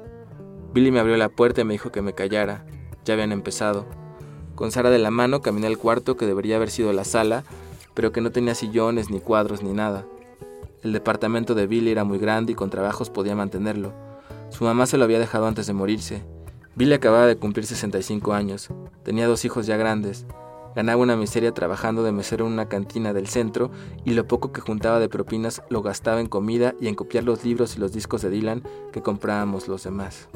Billy 0.75 0.91
me 0.91 0.99
abrió 0.99 1.17
la 1.17 1.29
puerta 1.29 1.61
y 1.61 1.65
me 1.65 1.75
dijo 1.75 1.93
que 1.93 2.03
me 2.03 2.15
callara. 2.15 2.67
Ya 3.05 3.15
habían 3.15 3.31
empezado. 3.31 3.87
Con 4.57 4.73
Sara 4.73 4.91
de 4.91 4.99
la 4.99 5.13
mano 5.13 5.41
caminé 5.41 5.69
al 5.69 5.79
cuarto 5.79 6.17
que 6.17 6.27
debería 6.27 6.57
haber 6.57 6.71
sido 6.71 6.93
la 6.93 7.05
sala, 7.05 7.45
pero 7.95 8.11
que 8.11 8.21
no 8.21 8.33
tenía 8.33 8.57
sillones, 8.57 9.09
ni 9.09 9.21
cuadros, 9.21 9.63
ni 9.63 9.73
nada. 9.73 10.05
El 10.83 10.93
departamento 10.93 11.55
de 11.55 11.69
Billy 11.69 11.93
era 11.93 12.03
muy 12.03 12.19
grande 12.19 12.53
y 12.53 12.55
con 12.57 12.71
trabajos 12.71 13.09
podía 13.09 13.37
mantenerlo. 13.37 13.93
Su 14.51 14.65
mamá 14.65 14.87
se 14.87 14.99
lo 14.99 15.05
había 15.05 15.21
dejado 15.21 15.47
antes 15.47 15.69
de 15.69 15.75
morirse. 15.75 16.25
Billy 16.75 16.95
acababa 16.95 17.27
de 17.27 17.37
cumplir 17.37 17.67
65 17.67 18.33
años. 18.33 18.69
Tenía 19.05 19.29
dos 19.29 19.45
hijos 19.45 19.67
ya 19.67 19.77
grandes. 19.77 20.27
Ganaba 20.75 21.03
una 21.03 21.17
miseria 21.17 21.53
trabajando 21.53 22.03
de 22.03 22.13
mesero 22.13 22.47
en 22.47 22.53
una 22.53 22.69
cantina 22.69 23.13
del 23.13 23.29
centro 23.29 23.71
y 24.05 24.15
lo 24.15 24.27
poco 24.27 24.53
que 24.53 24.63
juntaba 24.63 25.01
de 25.01 25.09
propinas 25.11 25.63
lo 25.69 25.83
gastaba 25.83 26.21
en 26.21 26.29
comida 26.29 26.75
y 26.81 26.89
en 26.89 26.95
copiar 26.95 27.25
los 27.25 27.45
libros 27.45 27.77
y 27.77 27.81
los 27.81 27.93
discos 27.93 28.23
de 28.23 28.31
Dylan 28.31 28.63
que 28.91 29.03
comprábamos 29.03 29.69
los 29.69 29.85
demás. 29.85 30.29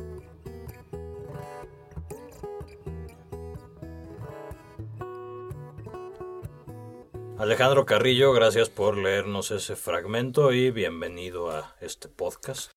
Alejandro 7.39 7.87
Carrillo, 7.87 8.33
gracias 8.33 8.69
por 8.69 8.97
leernos 8.97 9.51
ese 9.51 9.77
fragmento 9.77 10.53
y 10.53 10.71
bienvenido 10.71 11.51
a 11.51 11.77
este 11.81 12.09
podcast. 12.09 12.73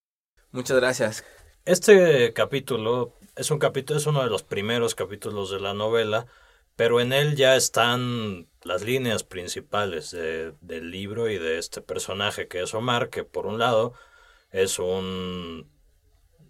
Muchas 0.52 0.78
gracias. 0.78 1.24
Este 1.64 2.32
capítulo 2.32 3.14
es 3.36 3.50
un 3.50 3.58
capítulo, 3.58 3.98
es 3.98 4.06
uno 4.06 4.22
de 4.22 4.30
los 4.30 4.42
primeros 4.42 4.94
capítulos 4.94 5.50
de 5.50 5.60
la 5.60 5.74
novela 5.74 6.26
pero 6.80 6.98
en 6.98 7.12
él 7.12 7.36
ya 7.36 7.56
están 7.56 8.48
las 8.62 8.80
líneas 8.80 9.22
principales 9.22 10.12
del 10.12 10.90
libro 10.90 11.28
y 11.28 11.36
de 11.36 11.58
este 11.58 11.82
personaje 11.82 12.48
que 12.48 12.62
es 12.62 12.72
Omar, 12.72 13.10
que 13.10 13.22
por 13.22 13.44
un 13.44 13.58
lado 13.58 13.92
es 14.50 14.78
un 14.78 15.70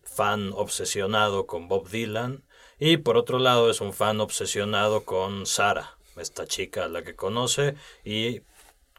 fan 0.04 0.52
obsesionado 0.54 1.48
con 1.48 1.66
Bob 1.66 1.88
Dylan 1.88 2.44
y 2.78 2.98
por 2.98 3.16
otro 3.16 3.40
lado 3.40 3.72
es 3.72 3.80
un 3.80 3.92
fan 3.92 4.20
obsesionado 4.20 5.04
con 5.04 5.46
Sara, 5.46 5.98
esta 6.16 6.46
chica 6.46 6.84
a 6.84 6.88
la 6.88 7.02
que 7.02 7.16
conoce 7.16 7.74
y 8.04 8.42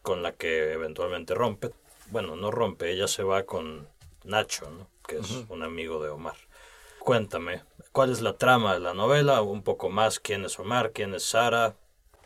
con 0.01 0.23
la 0.23 0.33
que 0.33 0.73
eventualmente 0.73 1.33
rompe. 1.33 1.71
Bueno, 2.07 2.35
no 2.35 2.51
rompe, 2.51 2.91
ella 2.91 3.07
se 3.07 3.23
va 3.23 3.43
con 3.43 3.87
Nacho, 4.25 4.69
¿no? 4.69 4.89
que 5.07 5.19
es 5.19 5.45
un 5.47 5.63
amigo 5.63 6.03
de 6.03 6.09
Omar. 6.09 6.35
Cuéntame, 7.03 7.63
¿cuál 7.91 8.11
es 8.11 8.21
la 8.21 8.37
trama 8.37 8.75
de 8.75 8.79
la 8.79 8.93
novela? 8.93 9.41
Un 9.41 9.63
poco 9.63 9.89
más, 9.89 10.19
¿quién 10.19 10.45
es 10.45 10.59
Omar? 10.59 10.91
¿Quién 10.91 11.15
es 11.15 11.23
Sara? 11.23 11.75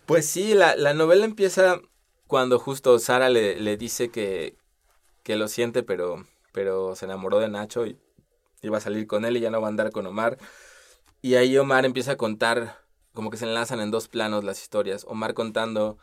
Pues 0.06 0.26
sí, 0.26 0.54
la, 0.54 0.76
la 0.76 0.94
novela 0.94 1.24
empieza 1.24 1.80
cuando 2.28 2.60
justo 2.60 3.00
Sara 3.00 3.30
le, 3.30 3.58
le 3.58 3.78
dice 3.78 4.12
que, 4.12 4.58
que, 5.24 5.38
lo 5.38 5.48
siente, 5.48 5.82
pero, 5.82 6.28
pero 6.52 6.94
se 6.96 7.06
enamoró 7.06 7.40
de 7.40 7.48
Nacho 7.48 7.86
y 7.86 7.98
iba 8.62 8.78
a 8.78 8.82
salir 8.82 9.08
con 9.08 9.24
él 9.24 9.38
y 9.38 9.40
ya 9.40 9.50
no 9.50 9.62
va 9.62 9.68
a 9.68 9.70
andar 9.70 9.92
con 9.92 10.06
Omar. 10.08 10.38
Y 11.22 11.36
ahí 11.36 11.58
Omar 11.58 11.86
empieza 11.86 12.12
a 12.12 12.18
contar, 12.18 12.82
como 13.14 13.32
que 13.32 13.38
se 13.38 13.46
enlazan 13.46 13.80
en 13.80 13.92
dos 13.92 14.10
planos 14.10 14.44
las 14.44 14.62
historias. 14.62 15.06
Omar 15.08 15.34
contando 15.34 15.98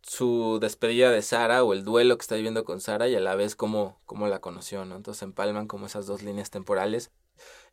su 0.00 0.58
despedida 0.60 1.10
de 1.10 1.22
Sara 1.22 1.64
o 1.64 1.72
el 1.72 1.84
duelo 1.84 2.16
que 2.16 2.22
está 2.22 2.36
viviendo 2.36 2.64
con 2.64 2.80
Sara 2.80 3.08
y 3.08 3.16
a 3.16 3.20
la 3.20 3.34
vez 3.34 3.56
cómo, 3.56 4.00
cómo 4.06 4.28
la 4.28 4.40
conoció, 4.40 4.84
¿no? 4.84 4.94
Entonces 4.94 5.24
empalman 5.24 5.66
como 5.66 5.86
esas 5.86 6.06
dos 6.06 6.22
líneas 6.22 6.50
temporales 6.50 7.10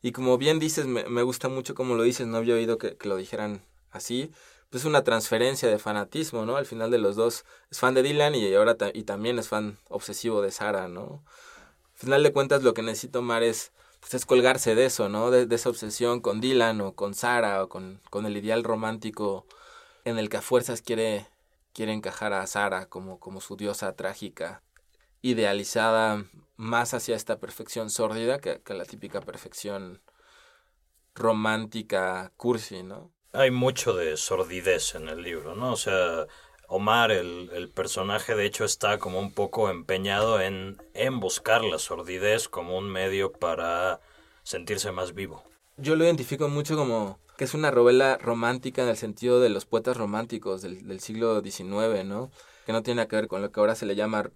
Y 0.02 0.12
como 0.12 0.38
bien 0.38 0.58
dices, 0.58 0.86
me, 0.86 1.04
me 1.04 1.22
gusta 1.22 1.48
mucho 1.48 1.74
como 1.74 1.94
lo 1.94 2.02
dices, 2.02 2.26
no 2.26 2.38
había 2.38 2.54
oído 2.54 2.78
que, 2.78 2.96
lo 3.02 3.16
dijeran 3.16 3.62
así, 3.90 4.30
pues 4.70 4.84
una 4.84 5.04
transferencia 5.04 5.68
de 5.68 5.78
fanatismo, 5.78 6.46
¿no? 6.46 6.56
Al 6.56 6.66
final 6.66 6.90
de 6.90 6.98
los 6.98 7.16
dos 7.16 7.44
es 7.70 7.78
fan 7.80 7.94
de 7.94 8.02
Dylan 8.02 8.34
y 8.34 8.54
ahora 8.54 8.76
y 8.94 9.02
también 9.02 9.38
es 9.38 9.48
fan 9.48 9.78
obsesivo 9.88 10.42
de 10.42 10.52
Sara, 10.52 10.88
¿no? 10.88 11.24
Al 11.94 11.98
final 11.98 12.22
de 12.22 12.32
cuentas 12.32 12.62
lo 12.62 12.72
que 12.72 12.82
necesito 12.82 13.18
Omar 13.18 13.42
es, 13.42 13.72
pues 14.00 14.14
es 14.14 14.24
colgarse 14.26 14.74
de 14.74 14.86
eso, 14.86 15.08
¿no? 15.08 15.30
De, 15.30 15.54
esa 15.54 15.68
obsesión 15.68 16.20
con 16.20 16.40
Dylan 16.40 16.80
o 16.80 16.94
con 16.94 17.14
Sara 17.14 17.62
o 17.64 17.68
con, 17.68 18.00
con 18.10 18.26
el 18.26 18.36
ideal 18.36 18.64
romántico 18.64 19.44
en 20.04 20.18
el 20.18 20.28
que 20.28 20.38
a 20.38 20.42
fuerzas 20.42 20.82
quiere, 20.82 21.26
quiere 21.74 21.92
encajar 21.92 22.32
a 22.32 22.46
Sara 22.46 22.86
como, 22.86 23.18
como 23.18 23.40
su 23.40 23.56
diosa 23.56 23.92
trágica, 23.94 24.62
idealizada 25.20 26.24
más 26.60 26.92
hacia 26.92 27.16
esta 27.16 27.38
perfección 27.38 27.88
sórdida 27.88 28.38
que, 28.38 28.60
que 28.60 28.74
la 28.74 28.84
típica 28.84 29.22
perfección 29.22 30.02
romántica 31.14 32.32
cursi, 32.36 32.82
¿no? 32.82 33.10
Hay 33.32 33.50
mucho 33.50 33.94
de 33.94 34.18
sordidez 34.18 34.94
en 34.94 35.08
el 35.08 35.22
libro, 35.22 35.54
¿no? 35.54 35.72
O 35.72 35.76
sea, 35.76 36.26
Omar, 36.68 37.12
el, 37.12 37.50
el, 37.54 37.70
personaje, 37.70 38.34
de 38.34 38.44
hecho, 38.44 38.64
está 38.64 38.98
como 38.98 39.20
un 39.20 39.32
poco 39.32 39.70
empeñado 39.70 40.40
en, 40.40 40.76
en 40.92 41.18
buscar 41.18 41.64
la 41.64 41.78
sordidez 41.78 42.48
como 42.48 42.76
un 42.76 42.90
medio 42.90 43.32
para 43.32 44.00
sentirse 44.42 44.92
más 44.92 45.14
vivo. 45.14 45.42
Yo 45.78 45.96
lo 45.96 46.04
identifico 46.04 46.48
mucho 46.48 46.76
como 46.76 47.18
que 47.38 47.44
es 47.44 47.54
una 47.54 47.70
novela 47.70 48.18
romántica 48.18 48.82
en 48.82 48.88
el 48.88 48.98
sentido 48.98 49.40
de 49.40 49.48
los 49.48 49.64
poetas 49.64 49.96
románticos 49.96 50.60
del, 50.60 50.86
del 50.86 51.00
siglo 51.00 51.40
XIX, 51.40 52.04
¿no? 52.04 52.30
Que 52.66 52.72
no 52.72 52.82
tiene 52.82 53.08
que 53.08 53.16
ver 53.16 53.28
con 53.28 53.40
lo 53.40 53.50
que 53.50 53.60
ahora 53.60 53.74
se 53.74 53.86
le 53.86 53.96
llama 53.96 54.30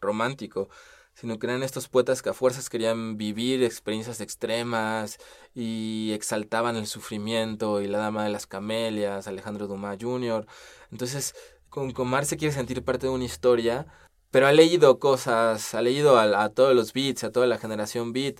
romántico, 0.00 0.68
sino 1.16 1.38
que 1.38 1.46
eran 1.46 1.62
estos 1.62 1.88
poetas 1.88 2.20
que 2.20 2.28
a 2.28 2.34
fuerzas 2.34 2.68
querían 2.68 3.16
vivir 3.16 3.64
experiencias 3.64 4.20
extremas 4.20 5.18
y 5.54 6.12
exaltaban 6.12 6.76
el 6.76 6.86
sufrimiento 6.86 7.80
y 7.80 7.88
la 7.88 7.98
dama 7.98 8.24
de 8.24 8.30
las 8.30 8.46
camelias, 8.46 9.26
Alejandro 9.26 9.66
Dumas 9.66 9.96
Jr. 9.98 10.46
Entonces, 10.92 11.34
con 11.70 11.92
Comar 11.92 12.26
se 12.26 12.36
quiere 12.36 12.54
sentir 12.54 12.84
parte 12.84 13.06
de 13.06 13.12
una 13.14 13.24
historia, 13.24 13.86
pero 14.30 14.46
ha 14.46 14.52
leído 14.52 14.98
cosas, 14.98 15.74
ha 15.74 15.80
leído 15.80 16.18
a, 16.18 16.48
todos 16.50 16.74
los 16.74 16.92
beats, 16.92 17.24
a 17.24 17.32
toda 17.32 17.46
la 17.46 17.58
generación 17.58 18.12
beat, 18.12 18.38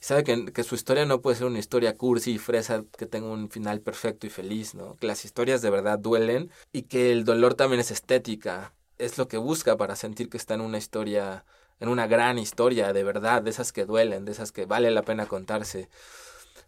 y 0.00 0.04
sabe 0.04 0.24
que, 0.24 0.46
que, 0.52 0.64
su 0.64 0.74
historia 0.74 1.06
no 1.06 1.22
puede 1.22 1.36
ser 1.36 1.46
una 1.46 1.60
historia 1.60 1.94
cursi 1.96 2.32
y 2.32 2.38
fresa 2.38 2.84
que 2.98 3.06
tenga 3.06 3.28
un 3.28 3.50
final 3.50 3.80
perfecto 3.80 4.26
y 4.26 4.30
feliz, 4.30 4.74
¿no? 4.74 4.96
Que 4.96 5.06
las 5.06 5.24
historias 5.24 5.62
de 5.62 5.70
verdad 5.70 5.98
duelen 5.98 6.50
y 6.72 6.82
que 6.82 7.12
el 7.12 7.24
dolor 7.24 7.54
también 7.54 7.80
es 7.80 7.92
estética, 7.92 8.74
es 8.98 9.16
lo 9.16 9.28
que 9.28 9.36
busca 9.36 9.76
para 9.76 9.96
sentir 9.96 10.28
que 10.28 10.36
está 10.36 10.54
en 10.54 10.60
una 10.60 10.78
historia 10.78 11.44
en 11.80 11.88
una 11.88 12.06
gran 12.06 12.38
historia 12.38 12.92
de 12.92 13.04
verdad, 13.04 13.42
de 13.42 13.50
esas 13.50 13.72
que 13.72 13.84
duelen, 13.84 14.24
de 14.24 14.32
esas 14.32 14.52
que 14.52 14.66
vale 14.66 14.90
la 14.90 15.02
pena 15.02 15.26
contarse. 15.26 15.88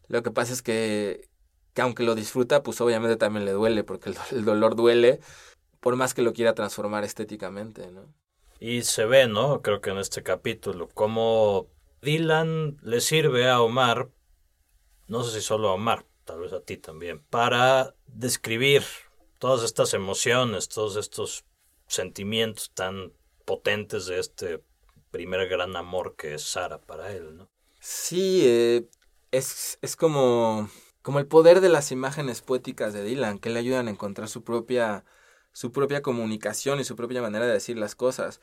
Lo 0.08 0.22
que 0.22 0.30
pasa 0.30 0.52
es 0.52 0.62
que, 0.62 1.28
que 1.74 1.82
aunque 1.82 2.02
lo 2.02 2.14
disfruta, 2.14 2.62
pues 2.62 2.80
obviamente 2.80 3.16
también 3.16 3.44
le 3.44 3.52
duele, 3.52 3.84
porque 3.84 4.12
el, 4.30 4.44
dolor 4.44 4.74
duele, 4.74 5.20
por 5.80 5.96
más 5.96 6.14
que 6.14 6.22
lo 6.22 6.32
quiera 6.32 6.54
transformar 6.54 7.04
estéticamente, 7.04 7.90
¿no? 7.90 8.12
Y 8.60 8.82
se 8.82 9.04
ve, 9.04 9.28
¿no? 9.28 9.62
Creo 9.62 9.80
que 9.80 9.90
en 9.90 9.98
este 9.98 10.22
capítulo, 10.22 10.88
cómo 10.92 11.68
Dylan 12.02 12.78
le 12.82 13.00
sirve 13.00 13.48
a 13.48 13.60
Omar, 13.60 14.08
no 15.06 15.22
sé 15.22 15.38
si 15.38 15.46
solo 15.46 15.68
a 15.68 15.74
Omar, 15.74 16.04
tal 16.24 16.40
vez 16.40 16.52
a 16.52 16.60
ti 16.60 16.76
también, 16.76 17.22
para 17.30 17.94
describir 18.06 18.82
todas 19.38 19.62
estas 19.62 19.94
emociones, 19.94 20.68
todos 20.68 20.96
estos 20.96 21.44
sentimientos 21.86 22.72
tan 22.74 23.12
potentes 23.44 24.06
de 24.06 24.18
este 24.18 24.62
primer 25.10 25.48
gran 25.48 25.76
amor 25.76 26.14
que 26.16 26.34
es 26.34 26.42
Sara 26.42 26.78
para 26.78 27.12
él, 27.12 27.36
¿no? 27.36 27.48
Sí, 27.80 28.42
eh, 28.44 28.88
es, 29.30 29.78
es 29.82 29.96
como, 29.96 30.68
como 31.02 31.18
el 31.18 31.26
poder 31.26 31.60
de 31.60 31.68
las 31.68 31.92
imágenes 31.92 32.42
poéticas 32.42 32.92
de 32.92 33.04
Dylan, 33.04 33.38
que 33.38 33.50
le 33.50 33.58
ayudan 33.58 33.88
a 33.88 33.90
encontrar 33.90 34.28
su 34.28 34.42
propia, 34.44 35.04
su 35.52 35.72
propia 35.72 36.02
comunicación 36.02 36.80
y 36.80 36.84
su 36.84 36.96
propia 36.96 37.22
manera 37.22 37.46
de 37.46 37.52
decir 37.52 37.78
las 37.78 37.94
cosas. 37.94 38.40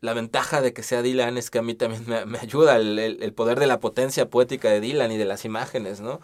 La 0.00 0.14
ventaja 0.14 0.60
de 0.60 0.72
que 0.72 0.82
sea 0.82 1.02
Dylan 1.02 1.38
es 1.38 1.50
que 1.50 1.58
a 1.58 1.62
mí 1.62 1.74
también 1.74 2.04
me, 2.28 2.38
ayuda 2.38 2.76
el, 2.76 2.98
el, 2.98 3.22
el 3.22 3.32
poder 3.34 3.58
de 3.60 3.66
la 3.66 3.80
potencia 3.80 4.28
poética 4.30 4.70
de 4.70 4.80
Dylan 4.80 5.12
y 5.12 5.18
de 5.18 5.24
las 5.24 5.44
imágenes, 5.44 6.00
¿no? 6.00 6.20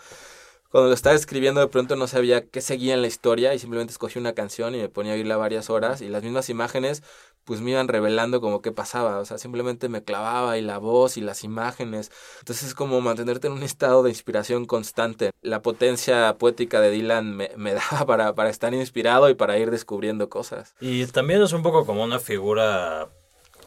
cuando 0.70 0.88
lo 0.88 0.94
estaba 0.94 1.16
escribiendo 1.16 1.60
de 1.60 1.66
pronto 1.66 1.96
no 1.96 2.06
sabía 2.06 2.46
qué 2.46 2.60
seguía 2.60 2.94
en 2.94 3.02
la 3.02 3.08
historia 3.08 3.54
y 3.54 3.58
simplemente 3.58 3.90
escogí 3.90 4.18
una 4.18 4.34
canción 4.34 4.74
y 4.74 4.78
me 4.78 4.88
ponía 4.88 5.12
a 5.12 5.16
oírla 5.16 5.36
varias 5.36 5.68
horas 5.68 6.00
y 6.00 6.08
las 6.08 6.22
mismas 6.22 6.48
imágenes 6.48 7.02
pues 7.44 7.60
me 7.60 7.72
iban 7.72 7.88
revelando 7.88 8.40
como 8.40 8.62
qué 8.62 8.72
pasaba, 8.72 9.18
o 9.18 9.24
sea, 9.24 9.38
simplemente 9.38 9.88
me 9.88 10.02
clavaba 10.04 10.58
y 10.58 10.62
la 10.62 10.78
voz 10.78 11.16
y 11.16 11.20
las 11.20 11.44
imágenes. 11.44 12.10
Entonces 12.40 12.68
es 12.68 12.74
como 12.74 13.00
mantenerte 13.00 13.48
en 13.48 13.54
un 13.54 13.62
estado 13.62 14.02
de 14.02 14.10
inspiración 14.10 14.66
constante. 14.66 15.30
La 15.42 15.62
potencia 15.62 16.36
poética 16.38 16.80
de 16.80 16.90
Dylan 16.90 17.36
me, 17.36 17.50
me 17.56 17.74
daba 17.90 18.06
para, 18.06 18.34
para 18.34 18.50
estar 18.50 18.72
inspirado 18.74 19.28
y 19.30 19.34
para 19.34 19.58
ir 19.58 19.70
descubriendo 19.70 20.28
cosas. 20.28 20.74
Y 20.80 21.06
también 21.06 21.42
es 21.42 21.52
un 21.52 21.62
poco 21.62 21.86
como 21.86 22.04
una 22.04 22.18
figura 22.18 23.08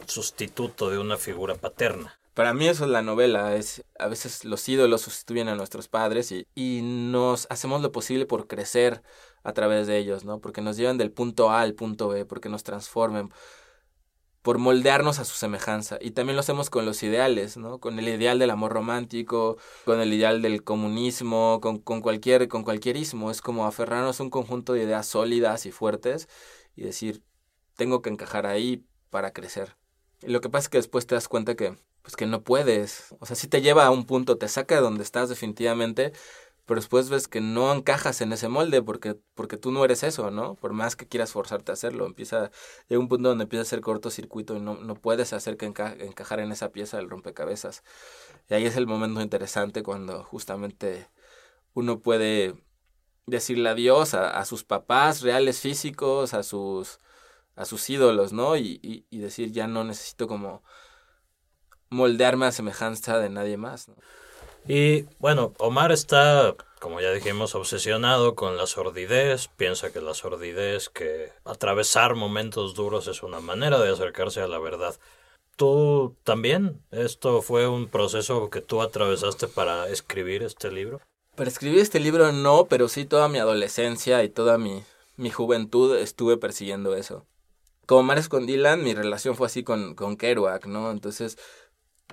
sustituto 0.06 0.90
de 0.90 0.98
una 0.98 1.16
figura 1.16 1.54
paterna. 1.54 2.18
Para 2.34 2.52
mí 2.52 2.66
eso 2.66 2.84
es 2.84 2.90
la 2.90 3.02
novela, 3.02 3.54
es 3.54 3.84
a 3.96 4.08
veces 4.08 4.44
los 4.44 4.68
ídolos 4.68 5.02
sustituyen 5.02 5.48
a 5.48 5.54
nuestros 5.54 5.86
padres 5.86 6.32
y, 6.32 6.48
y 6.56 6.80
nos 6.82 7.46
hacemos 7.48 7.80
lo 7.80 7.92
posible 7.92 8.26
por 8.26 8.48
crecer 8.48 9.02
a 9.44 9.52
través 9.52 9.86
de 9.86 9.98
ellos, 9.98 10.24
¿no? 10.24 10.40
Porque 10.40 10.60
nos 10.60 10.76
llevan 10.76 10.98
del 10.98 11.12
punto 11.12 11.50
A 11.50 11.60
al 11.60 11.74
punto 11.74 12.08
B, 12.08 12.24
porque 12.24 12.48
nos 12.48 12.64
transformen, 12.64 13.30
por 14.44 14.58
moldearnos 14.58 15.20
a 15.20 15.24
su 15.24 15.36
semejanza. 15.36 15.96
Y 16.02 16.10
también 16.10 16.36
lo 16.36 16.40
hacemos 16.40 16.68
con 16.68 16.84
los 16.84 17.02
ideales, 17.02 17.56
¿no? 17.56 17.80
Con 17.80 17.98
el 17.98 18.06
ideal 18.06 18.38
del 18.38 18.50
amor 18.50 18.74
romántico, 18.74 19.56
con 19.86 20.02
el 20.02 20.12
ideal 20.12 20.42
del 20.42 20.62
comunismo, 20.62 21.60
con, 21.62 21.78
con 21.78 22.02
cualquier, 22.02 22.46
con 22.46 22.62
ismo. 22.94 23.30
Es 23.30 23.40
como 23.40 23.64
aferrarnos 23.64 24.20
a 24.20 24.22
un 24.22 24.28
conjunto 24.28 24.74
de 24.74 24.82
ideas 24.82 25.06
sólidas 25.06 25.64
y 25.64 25.72
fuertes 25.72 26.28
y 26.76 26.82
decir, 26.82 27.22
tengo 27.74 28.02
que 28.02 28.10
encajar 28.10 28.44
ahí 28.44 28.84
para 29.08 29.32
crecer. 29.32 29.78
Y 30.20 30.28
lo 30.28 30.42
que 30.42 30.50
pasa 30.50 30.64
es 30.64 30.68
que 30.68 30.76
después 30.78 31.06
te 31.06 31.14
das 31.14 31.26
cuenta 31.26 31.54
que 31.54 31.78
pues 32.02 32.16
que 32.16 32.26
no 32.26 32.44
puedes. 32.44 33.14
O 33.20 33.24
sea, 33.24 33.34
sí 33.34 33.48
te 33.48 33.62
lleva 33.62 33.86
a 33.86 33.90
un 33.90 34.04
punto, 34.04 34.36
te 34.36 34.46
saca 34.48 34.74
de 34.74 34.82
donde 34.82 35.02
estás 35.02 35.30
definitivamente, 35.30 36.12
pero 36.66 36.80
después 36.80 37.10
ves 37.10 37.28
que 37.28 37.40
no 37.40 37.72
encajas 37.72 38.20
en 38.20 38.32
ese 38.32 38.48
molde 38.48 38.82
porque, 38.82 39.16
porque 39.34 39.56
tú 39.56 39.70
no 39.70 39.84
eres 39.84 40.02
eso, 40.02 40.30
¿no? 40.30 40.54
Por 40.56 40.72
más 40.72 40.96
que 40.96 41.06
quieras 41.06 41.32
forzarte 41.32 41.72
a 41.72 41.74
hacerlo, 41.74 42.06
empieza, 42.06 42.50
llega 42.88 43.00
un 43.00 43.08
punto 43.08 43.28
donde 43.28 43.44
empieza 43.44 43.62
a 43.62 43.66
ser 43.66 43.80
cortocircuito 43.80 44.56
y 44.56 44.60
no, 44.60 44.74
no 44.76 44.94
puedes 44.94 45.32
hacer 45.32 45.56
que 45.56 45.66
enca 45.66 45.94
encajar 45.98 46.40
en 46.40 46.52
esa 46.52 46.70
pieza 46.72 46.96
del 46.96 47.10
rompecabezas. 47.10 47.82
Y 48.48 48.54
ahí 48.54 48.64
es 48.66 48.76
el 48.76 48.86
momento 48.86 49.20
interesante 49.20 49.82
cuando 49.82 50.24
justamente 50.24 51.08
uno 51.74 52.00
puede 52.00 52.54
decirle 53.26 53.70
adiós 53.70 54.14
a, 54.14 54.30
a 54.38 54.44
sus 54.44 54.64
papás 54.64 55.22
reales 55.22 55.60
físicos, 55.60 56.34
a 56.34 56.42
sus, 56.42 57.00
a 57.56 57.64
sus 57.66 57.88
ídolos, 57.90 58.32
¿no? 58.32 58.56
Y, 58.56 58.80
y, 58.82 59.06
y 59.10 59.18
decir, 59.18 59.52
ya 59.52 59.66
no 59.66 59.84
necesito 59.84 60.26
como 60.28 60.62
moldearme 61.90 62.46
a 62.46 62.52
semejanza 62.52 63.18
de 63.18 63.30
nadie 63.30 63.56
más. 63.56 63.88
¿no? 63.88 63.96
Y 64.66 65.02
bueno, 65.18 65.52
Omar 65.58 65.92
está, 65.92 66.54
como 66.80 67.00
ya 67.00 67.12
dijimos, 67.12 67.54
obsesionado 67.54 68.34
con 68.34 68.56
la 68.56 68.66
sordidez, 68.66 69.48
piensa 69.48 69.92
que 69.92 70.00
la 70.00 70.14
sordidez, 70.14 70.88
que 70.88 71.32
atravesar 71.44 72.14
momentos 72.14 72.74
duros 72.74 73.06
es 73.06 73.22
una 73.22 73.40
manera 73.40 73.78
de 73.78 73.92
acercarse 73.92 74.40
a 74.40 74.48
la 74.48 74.58
verdad. 74.58 74.94
¿Tú 75.56 76.16
también? 76.24 76.82
¿Esto 76.90 77.42
fue 77.42 77.68
un 77.68 77.88
proceso 77.88 78.50
que 78.50 78.60
tú 78.60 78.80
atravesaste 78.80 79.46
para 79.48 79.88
escribir 79.88 80.42
este 80.42 80.72
libro? 80.72 81.00
Para 81.36 81.50
escribir 81.50 81.80
este 81.80 82.00
libro 82.00 82.32
no, 82.32 82.66
pero 82.66 82.88
sí 82.88 83.04
toda 83.04 83.28
mi 83.28 83.38
adolescencia 83.38 84.24
y 84.24 84.28
toda 84.28 84.58
mi, 84.58 84.82
mi 85.16 85.30
juventud 85.30 85.96
estuve 85.96 86.38
persiguiendo 86.38 86.96
eso. 86.96 87.26
Como 87.86 88.02
Mares 88.02 88.28
con 88.28 88.46
Dylan, 88.46 88.82
mi 88.82 88.94
relación 88.94 89.36
fue 89.36 89.46
así 89.46 89.62
con, 89.62 89.94
con 89.94 90.16
Kerouac, 90.16 90.66
¿no? 90.66 90.90
Entonces, 90.90 91.36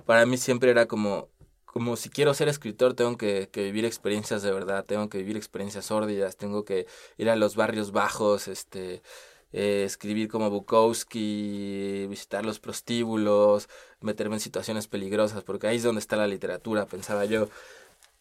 para 0.04 0.26
mí 0.26 0.36
siempre 0.36 0.70
era 0.70 0.86
como, 0.86 1.28
como 1.72 1.96
si 1.96 2.10
quiero 2.10 2.34
ser 2.34 2.48
escritor 2.48 2.92
tengo 2.94 3.16
que, 3.16 3.48
vivir 3.54 3.86
experiencias 3.86 4.42
de 4.42 4.52
verdad, 4.52 4.84
tengo 4.84 5.08
que 5.08 5.18
vivir 5.18 5.38
experiencias 5.38 5.86
sórdidas, 5.86 6.36
tengo 6.36 6.64
que 6.64 6.86
ir 7.16 7.30
a 7.30 7.36
los 7.36 7.56
barrios 7.56 7.92
bajos, 7.92 8.46
este, 8.46 9.02
eh, 9.52 9.84
escribir 9.86 10.28
como 10.28 10.50
Bukowski, 10.50 12.06
visitar 12.08 12.44
los 12.44 12.60
prostíbulos, 12.60 13.70
meterme 14.00 14.36
en 14.36 14.40
situaciones 14.40 14.86
peligrosas, 14.86 15.44
porque 15.44 15.66
ahí 15.66 15.76
es 15.76 15.82
donde 15.82 16.00
está 16.00 16.16
la 16.16 16.26
literatura, 16.26 16.84
pensaba 16.84 17.24
yo. 17.24 17.48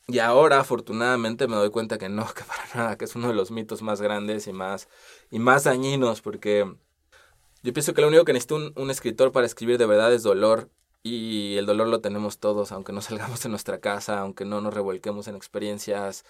Y 0.07 0.19
ahora, 0.19 0.59
afortunadamente, 0.61 1.47
me 1.47 1.57
doy 1.57 1.71
cuenta 1.71 1.97
que 1.97 2.07
no, 2.07 2.25
que 2.33 2.43
para 2.45 2.63
nada, 2.73 2.97
que 2.97 3.05
es 3.05 3.15
uno 3.15 3.27
de 3.27 3.33
los 3.33 3.51
mitos 3.51 3.81
más 3.81 4.01
grandes 4.01 4.47
y 4.47 4.53
más, 4.53 4.87
y 5.29 5.39
más 5.39 5.65
dañinos, 5.65 6.21
porque 6.21 6.73
yo 7.63 7.73
pienso 7.73 7.93
que 7.93 8.01
lo 8.01 8.07
único 8.07 8.23
que 8.23 8.33
necesita 8.33 8.55
un 8.75 8.91
escritor 8.91 9.33
para 9.33 9.45
escribir 9.45 9.77
de 9.77 9.87
verdad 9.87 10.13
es 10.13 10.23
dolor 10.23 10.69
y 11.03 11.57
el 11.57 11.65
dolor 11.65 11.87
lo 11.87 12.01
tenemos 12.01 12.37
todos, 12.39 12.71
aunque 12.71 12.93
no 12.93 13.01
salgamos 13.01 13.41
de 13.43 13.49
nuestra 13.49 13.79
casa, 13.79 14.19
aunque 14.19 14.45
no 14.45 14.61
nos 14.61 14.73
revolquemos 14.73 15.27
en 15.27 15.35
experiencias 15.35 16.25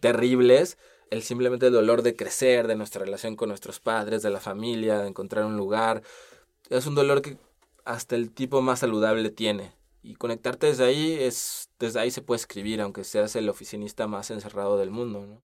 terribles, 0.00 0.78
el 1.10 1.22
simplemente 1.22 1.66
el 1.66 1.72
dolor 1.72 2.02
de 2.02 2.16
crecer, 2.16 2.66
de 2.66 2.76
nuestra 2.76 3.04
relación 3.04 3.36
con 3.36 3.48
nuestros 3.48 3.80
padres, 3.80 4.22
de 4.22 4.30
la 4.30 4.40
familia, 4.40 4.98
de 4.98 5.08
encontrar 5.08 5.44
un 5.44 5.56
lugar, 5.56 6.02
es 6.68 6.86
un 6.86 6.94
dolor 6.94 7.22
que 7.22 7.38
hasta 7.84 8.16
el 8.16 8.30
tipo 8.30 8.60
más 8.60 8.80
saludable 8.80 9.30
tiene. 9.30 9.72
Y 10.02 10.14
conectarte 10.14 10.66
desde 10.66 10.84
ahí 10.84 11.14
es 11.14 11.68
desde 11.78 12.00
ahí 12.00 12.10
se 12.10 12.22
puede 12.22 12.40
escribir, 12.40 12.80
aunque 12.80 13.04
seas 13.04 13.36
el 13.36 13.48
oficinista 13.48 14.06
más 14.06 14.30
encerrado 14.30 14.78
del 14.78 14.90
mundo. 14.90 15.42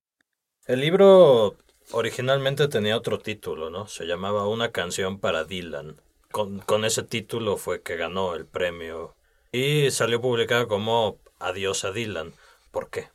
El 0.67 0.81
libro 0.81 1.57
originalmente 1.93 2.69
tenía 2.69 2.97
otro 2.97 3.19
título, 3.19 3.71
¿no? 3.71 3.87
Se 3.87 4.05
llamaba 4.05 4.49
Una 4.49 4.73
canción 4.73 5.19
para 5.19 5.45
Dylan. 5.45 5.97
Con, 6.35 6.85
ese 6.85 7.05
título 7.05 7.57
fue 7.57 7.83
que 7.83 7.95
ganó 7.95 8.35
el 8.35 8.45
premio. 8.45 9.15
Y 9.53 9.93
salió 9.93 10.21
publicado 10.21 10.67
como 10.67 11.21
Adiós 11.39 11.85
a 11.85 11.93
Dylan. 11.93 12.35
¿Por 12.73 12.91
qué? 12.91 13.09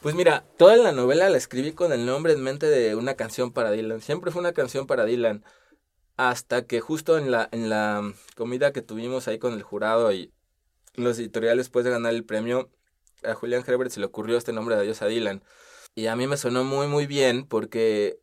Pues 0.00 0.14
mira, 0.14 0.44
toda 0.56 0.76
la 0.76 0.92
novela 0.92 1.28
la 1.28 1.36
escribí 1.36 1.72
con 1.72 1.92
el 1.92 2.06
nombre 2.06 2.32
en 2.32 2.40
mente 2.40 2.66
de 2.66 2.94
una 2.94 3.14
canción 3.14 3.50
para 3.50 3.72
Dylan. 3.72 4.00
Siempre 4.00 4.30
fue 4.30 4.42
una 4.42 4.52
canción 4.52 4.86
para 4.86 5.06
Dylan. 5.06 5.44
Hasta 6.16 6.64
que 6.64 6.78
justo 6.78 7.18
en 7.18 7.32
la, 7.32 7.48
en 7.50 7.68
la 7.68 8.14
comida 8.36 8.72
que 8.72 8.80
tuvimos 8.80 9.26
ahí 9.26 9.40
con 9.40 9.54
el 9.54 9.64
jurado 9.64 10.12
y 10.12 10.32
los 10.94 11.18
editoriales 11.18 11.66
después 11.66 11.84
de 11.84 11.90
ganar 11.90 12.14
el 12.14 12.24
premio, 12.24 12.70
a 13.24 13.34
Julian 13.34 13.64
Herbert 13.66 13.90
se 13.90 13.98
le 13.98 14.06
ocurrió 14.06 14.38
este 14.38 14.52
nombre 14.52 14.76
de 14.76 14.82
Adiós 14.82 15.02
a 15.02 15.06
Dylan. 15.06 15.42
Y 15.96 16.06
a 16.06 16.14
mí 16.14 16.28
me 16.28 16.36
sonó 16.36 16.62
muy, 16.62 16.86
muy 16.86 17.08
bien 17.08 17.44
porque 17.44 18.20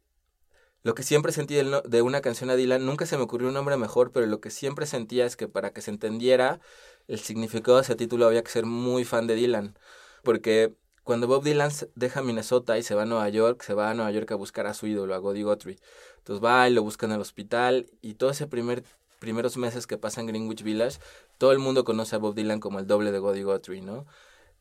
lo 0.87 0.95
que 0.95 1.03
siempre 1.03 1.33
sentí 1.33 1.55
de 1.55 2.01
una 2.01 2.21
canción 2.21 2.49
a 2.49 2.55
Dylan, 2.55 2.85
nunca 2.85 3.05
se 3.05 3.17
me 3.17 3.23
ocurrió 3.23 3.49
un 3.49 3.55
nombre 3.55 3.75
mejor, 3.75 4.13
pero 4.13 4.25
lo 4.25 4.39
que 4.39 4.49
siempre 4.49 4.85
sentía 4.85 5.25
es 5.25 5.35
que 5.35 5.49
para 5.49 5.71
que 5.73 5.81
se 5.81 5.91
entendiera 5.91 6.61
el 7.09 7.19
significado 7.19 7.75
de 7.75 7.83
ese 7.83 7.97
título 7.97 8.25
había 8.25 8.41
que 8.41 8.49
ser 8.49 8.65
muy 8.65 9.03
fan 9.03 9.27
de 9.27 9.35
Dylan. 9.35 9.77
Porque 10.23 10.75
cuando 11.03 11.27
Bob 11.27 11.43
Dylan 11.43 11.71
deja 11.95 12.21
Minnesota 12.21 12.77
y 12.77 12.83
se 12.83 12.95
va 12.95 13.01
a 13.01 13.05
Nueva 13.05 13.27
York, 13.27 13.63
se 13.63 13.73
va 13.73 13.89
a 13.89 13.93
Nueva 13.95 14.11
York 14.11 14.31
a 14.31 14.35
buscar 14.35 14.65
a 14.65 14.73
su 14.73 14.87
ídolo, 14.87 15.13
a 15.13 15.17
Goody 15.17 15.43
Guthrie. 15.43 15.77
Entonces 16.19 16.41
va 16.41 16.69
y 16.69 16.73
lo 16.73 16.83
busca 16.83 17.05
en 17.05 17.11
el 17.11 17.19
hospital 17.19 17.87
y 18.01 18.13
todo 18.13 18.29
ese 18.29 18.47
primer 18.47 18.85
primeros 19.19 19.57
meses 19.57 19.87
que 19.87 19.97
pasa 19.97 20.21
en 20.21 20.27
Greenwich 20.27 20.63
Village, 20.63 20.99
todo 21.37 21.51
el 21.51 21.59
mundo 21.59 21.83
conoce 21.83 22.15
a 22.15 22.19
Bob 22.19 22.33
Dylan 22.33 22.61
como 22.61 22.79
el 22.79 22.87
doble 22.87 23.11
de 23.11 23.19
Goody 23.19 23.43
Guthrie, 23.43 23.81
¿no? 23.81 24.05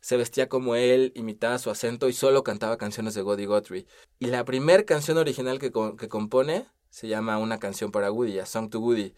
Se 0.06 0.16
vestía 0.16 0.48
como 0.48 0.76
él, 0.76 1.10
imitaba 1.16 1.58
su 1.58 1.68
acento 1.68 2.08
y 2.08 2.12
solo 2.12 2.44
cantaba 2.44 2.78
canciones 2.78 3.14
de 3.14 3.22
Goody 3.22 3.46
Guthrie. 3.46 3.86
Y 4.20 4.26
la 4.26 4.44
primera 4.44 4.84
canción 4.84 5.18
original 5.18 5.58
que, 5.58 5.72
que 5.98 6.08
compone 6.08 6.64
se 6.90 7.08
llama 7.08 7.38
Una 7.38 7.58
canción 7.58 7.90
para 7.90 8.12
Woody, 8.12 8.38
a 8.38 8.46
Song 8.46 8.70
to 8.70 8.78
Woody. 8.78 9.16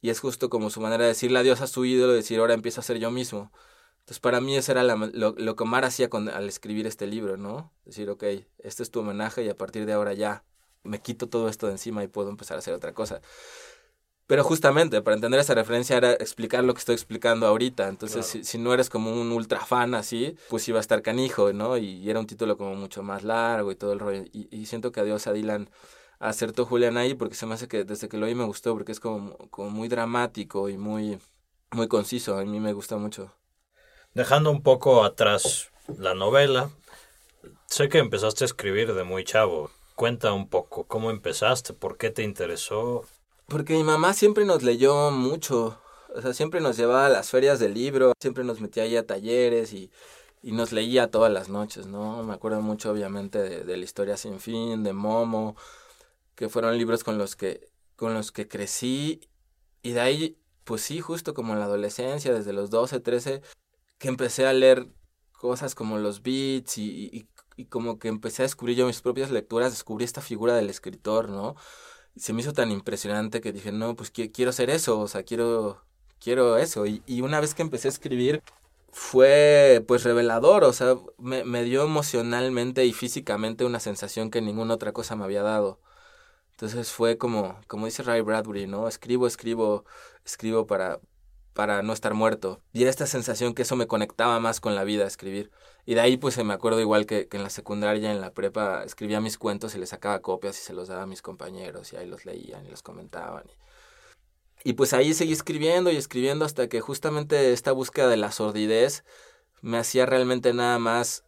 Y 0.00 0.10
es 0.10 0.20
justo 0.20 0.48
como 0.48 0.70
su 0.70 0.80
manera 0.80 1.02
de 1.02 1.08
decirle 1.08 1.40
adiós 1.40 1.60
a 1.60 1.66
su 1.66 1.84
ídolo, 1.84 2.12
decir 2.12 2.38
ahora 2.38 2.54
empiezo 2.54 2.78
a 2.78 2.84
ser 2.84 3.00
yo 3.00 3.10
mismo. 3.10 3.50
Entonces, 3.98 4.20
para 4.20 4.40
mí 4.40 4.56
eso 4.56 4.70
era 4.70 4.84
lo, 4.84 5.34
que 5.34 5.62
Omar 5.64 5.84
hacía 5.84 6.08
al 6.12 6.48
escribir 6.48 6.86
este 6.86 7.08
libro, 7.08 7.36
¿no? 7.36 7.72
Decir, 7.84 8.08
ok, 8.08 8.22
este 8.58 8.84
es 8.84 8.92
tu 8.92 9.00
homenaje 9.00 9.42
y 9.42 9.48
a 9.48 9.56
partir 9.56 9.86
de 9.86 9.94
ahora 9.94 10.12
ya 10.12 10.44
me 10.84 11.00
quito 11.00 11.28
todo 11.28 11.48
esto 11.48 11.66
de 11.66 11.72
encima 11.72 12.04
y 12.04 12.06
puedo 12.06 12.30
empezar 12.30 12.54
a 12.54 12.60
hacer 12.60 12.74
otra 12.74 12.94
cosa. 12.94 13.22
Pero 14.28 14.44
justamente, 14.44 15.00
para 15.00 15.14
entender 15.14 15.40
esa 15.40 15.54
referencia 15.54 15.96
era 15.96 16.12
explicar 16.12 16.62
lo 16.62 16.74
que 16.74 16.80
estoy 16.80 16.94
explicando 16.94 17.46
ahorita. 17.46 17.88
Entonces, 17.88 18.26
si, 18.26 18.44
si, 18.44 18.58
no 18.58 18.74
eres 18.74 18.90
como 18.90 19.10
un 19.10 19.32
ultra 19.32 19.58
fan 19.58 19.94
así, 19.94 20.36
pues 20.50 20.68
iba 20.68 20.76
a 20.76 20.82
estar 20.82 21.00
canijo, 21.00 21.54
¿no? 21.54 21.78
Y, 21.78 22.08
era 22.10 22.20
un 22.20 22.26
título 22.26 22.58
como 22.58 22.74
mucho 22.74 23.02
más 23.02 23.24
largo 23.24 23.72
y 23.72 23.74
todo 23.74 23.94
el 23.94 23.98
rollo. 23.98 24.24
Y, 24.30 24.46
y 24.50 24.66
siento 24.66 24.92
que 24.92 25.00
adiós 25.00 25.26
a 25.26 25.32
Dylan 25.32 25.70
acertó 26.18 26.66
Julián 26.66 26.98
ahí 26.98 27.14
porque 27.14 27.34
se 27.34 27.46
me 27.46 27.54
hace 27.54 27.68
que 27.68 27.84
desde 27.84 28.10
que 28.10 28.18
lo 28.18 28.26
oí 28.26 28.34
me 28.34 28.44
gustó 28.44 28.74
porque 28.74 28.92
es 28.92 29.00
como, 29.00 29.34
como 29.48 29.70
muy 29.70 29.88
dramático 29.88 30.68
y 30.68 30.76
muy, 30.76 31.18
muy 31.70 31.88
conciso. 31.88 32.36
A 32.36 32.44
mí 32.44 32.60
me 32.60 32.74
gusta 32.74 32.98
mucho. 32.98 33.32
Dejando 34.12 34.50
un 34.50 34.62
poco 34.62 35.04
atrás 35.04 35.70
la 35.96 36.12
novela, 36.12 36.70
sé 37.66 37.88
que 37.88 37.96
empezaste 37.96 38.44
a 38.44 38.46
escribir 38.46 38.92
de 38.92 39.04
muy 39.04 39.24
chavo. 39.24 39.70
Cuenta 39.94 40.34
un 40.34 40.50
poco, 40.50 40.84
¿cómo 40.84 41.10
empezaste? 41.10 41.72
¿Por 41.72 41.96
qué 41.96 42.10
te 42.10 42.22
interesó? 42.22 43.04
Porque 43.48 43.72
mi 43.72 43.82
mamá 43.82 44.12
siempre 44.12 44.44
nos 44.44 44.62
leyó 44.62 45.10
mucho. 45.10 45.80
O 46.14 46.20
sea, 46.20 46.34
siempre 46.34 46.60
nos 46.60 46.76
llevaba 46.76 47.06
a 47.06 47.08
las 47.08 47.30
ferias 47.30 47.58
del 47.58 47.72
libro, 47.72 48.12
siempre 48.20 48.44
nos 48.44 48.60
metía 48.60 48.82
ahí 48.82 48.94
a 48.96 49.06
talleres 49.06 49.72
y, 49.72 49.90
nos 50.42 50.72
leía 50.72 51.10
todas 51.10 51.32
las 51.32 51.48
noches, 51.48 51.86
¿no? 51.86 52.22
Me 52.24 52.34
acuerdo 52.34 52.60
mucho, 52.60 52.90
obviamente, 52.90 53.38
de, 53.38 53.64
de, 53.64 53.76
La 53.76 53.84
historia 53.84 54.16
sin 54.18 54.38
fin, 54.38 54.84
de 54.84 54.92
Momo, 54.92 55.56
que 56.34 56.48
fueron 56.50 56.76
libros 56.78 57.04
con 57.04 57.18
los 57.18 57.36
que, 57.36 57.70
con 57.96 58.14
los 58.14 58.32
que 58.32 58.48
crecí. 58.48 59.20
Y 59.82 59.92
de 59.92 60.00
ahí, 60.00 60.38
pues 60.64 60.82
sí, 60.82 61.00
justo 61.00 61.34
como 61.34 61.54
en 61.54 61.60
la 61.60 61.66
adolescencia, 61.66 62.34
desde 62.34 62.52
los 62.52 62.70
12, 62.70 63.00
13, 63.00 63.42
que 63.98 64.08
empecé 64.08 64.46
a 64.46 64.52
leer 64.52 64.88
cosas 65.32 65.74
como 65.74 65.98
los 65.98 66.22
beats 66.22 66.78
y, 66.78 67.28
y, 67.56 67.64
como 67.66 67.98
que 67.98 68.08
empecé 68.08 68.42
a 68.42 68.46
descubrir 68.46 68.76
yo 68.76 68.86
mis 68.86 69.00
propias 69.00 69.30
lecturas, 69.30 69.72
descubrí 69.72 70.04
esta 70.04 70.20
figura 70.20 70.54
del 70.54 70.70
escritor, 70.70 71.28
¿no? 71.30 71.56
Se 72.18 72.32
me 72.32 72.42
hizo 72.42 72.52
tan 72.52 72.70
impresionante 72.72 73.40
que 73.40 73.52
dije, 73.52 73.72
no, 73.72 73.94
pues 73.96 74.10
quiero 74.10 74.52
ser 74.52 74.70
eso, 74.70 75.00
o 75.00 75.08
sea, 75.08 75.22
quiero, 75.22 75.82
quiero 76.20 76.58
eso. 76.58 76.86
Y, 76.86 77.02
y 77.06 77.20
una 77.22 77.40
vez 77.40 77.54
que 77.54 77.62
empecé 77.62 77.88
a 77.88 77.90
escribir, 77.90 78.42
fue 78.92 79.84
pues 79.86 80.04
revelador, 80.04 80.64
o 80.64 80.72
sea, 80.72 80.96
me, 81.18 81.44
me 81.44 81.62
dio 81.64 81.84
emocionalmente 81.84 82.84
y 82.86 82.92
físicamente 82.92 83.64
una 83.64 83.80
sensación 83.80 84.30
que 84.30 84.40
ninguna 84.42 84.74
otra 84.74 84.92
cosa 84.92 85.16
me 85.16 85.24
había 85.24 85.42
dado. 85.42 85.80
Entonces 86.52 86.90
fue 86.92 87.18
como, 87.18 87.60
como 87.68 87.86
dice 87.86 88.02
Ray 88.02 88.20
Bradbury, 88.22 88.66
¿no? 88.66 88.88
Escribo, 88.88 89.26
escribo, 89.28 89.84
escribo 90.24 90.66
para, 90.66 91.00
para 91.58 91.82
no 91.82 91.92
estar 91.92 92.14
muerto. 92.14 92.62
Y 92.72 92.82
era 92.82 92.90
esta 92.90 93.08
sensación 93.08 93.52
que 93.52 93.62
eso 93.62 93.74
me 93.74 93.88
conectaba 93.88 94.38
más 94.38 94.60
con 94.60 94.76
la 94.76 94.84
vida, 94.84 95.08
escribir. 95.08 95.50
Y 95.86 95.94
de 95.94 96.00
ahí 96.00 96.16
pues 96.16 96.38
me 96.44 96.54
acuerdo 96.54 96.80
igual 96.80 97.04
que, 97.04 97.26
en 97.32 97.42
la 97.42 97.50
secundaria, 97.50 98.12
en 98.12 98.20
la 98.20 98.30
prepa, 98.32 98.84
escribía 98.84 99.20
mis 99.20 99.38
cuentos 99.38 99.74
y 99.74 99.78
les 99.78 99.88
sacaba 99.88 100.20
copias 100.20 100.56
y 100.56 100.62
se 100.62 100.72
los 100.72 100.86
daba 100.86 101.02
a 101.02 101.06
mis 101.06 101.20
compañeros 101.20 101.92
y 101.92 101.96
ahí 101.96 102.06
los 102.06 102.24
leían 102.24 102.64
y 102.64 102.70
los 102.70 102.84
comentaban. 102.84 103.42
Y, 104.62 104.74
pues 104.74 104.92
ahí 104.92 105.14
seguí 105.14 105.32
escribiendo 105.32 105.90
y 105.90 105.96
escribiendo 105.96 106.44
hasta 106.44 106.68
que 106.68 106.80
justamente 106.80 107.52
esta 107.52 107.72
búsqueda 107.72 108.06
de 108.06 108.18
la 108.18 108.30
sordidez 108.30 109.02
me 109.60 109.78
hacía 109.78 110.06
realmente 110.06 110.54
nada 110.54 110.78
más 110.78 111.24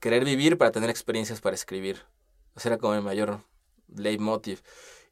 querer 0.00 0.26
vivir 0.26 0.58
para 0.58 0.70
tener 0.70 0.90
experiencias 0.90 1.40
para 1.40 1.54
escribir. 1.54 2.02
O 2.56 2.60
era 2.62 2.76
como 2.76 2.92
el 2.92 3.00
mayor 3.00 3.40
leitmotiv 3.88 4.60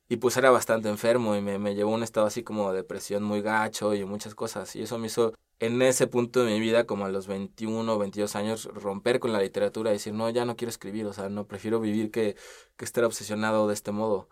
y 0.08 0.16
pues 0.16 0.36
era 0.36 0.50
bastante 0.50 0.88
enfermo 0.88 1.34
y 1.36 1.40
me, 1.40 1.58
me 1.58 1.74
llevó 1.74 1.92
a 1.92 1.96
un 1.96 2.02
estado 2.02 2.26
así 2.26 2.42
como 2.42 2.70
de 2.70 2.78
depresión 2.78 3.22
muy 3.22 3.40
gacho 3.40 3.94
y 3.94 4.04
muchas 4.04 4.34
cosas. 4.34 4.76
Y 4.76 4.82
eso 4.82 4.98
me 4.98 5.06
hizo 5.06 5.32
en 5.60 5.80
ese 5.82 6.06
punto 6.06 6.44
de 6.44 6.52
mi 6.52 6.60
vida, 6.60 6.84
como 6.86 7.06
a 7.06 7.08
los 7.08 7.26
21 7.26 7.92
o 7.92 7.98
22 7.98 8.36
años, 8.36 8.66
romper 8.66 9.20
con 9.20 9.32
la 9.32 9.40
literatura 9.40 9.90
y 9.90 9.94
decir, 9.94 10.12
no, 10.12 10.28
ya 10.30 10.44
no 10.44 10.56
quiero 10.56 10.70
escribir, 10.70 11.06
o 11.06 11.12
sea, 11.12 11.28
no, 11.28 11.46
prefiero 11.46 11.80
vivir 11.80 12.10
que, 12.10 12.36
que 12.76 12.84
estar 12.84 13.04
obsesionado 13.04 13.68
de 13.68 13.74
este 13.74 13.92
modo. 13.92 14.28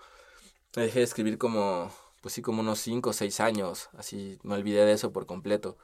Me 0.77 0.83
dejé 0.85 1.01
de 1.01 1.05
escribir 1.05 1.39
como, 1.39 1.91
pues 2.21 2.35
sí, 2.35 2.43
como 2.43 2.61
unos 2.61 2.81
5 2.81 3.11
o 3.11 3.13
6 3.13 3.41
años, 3.41 3.89
así 3.97 4.39
me 4.43 4.55
olvidé 4.55 4.85
de 4.85 4.93
eso 4.93 5.13
por 5.13 5.27
completo, 5.27 5.79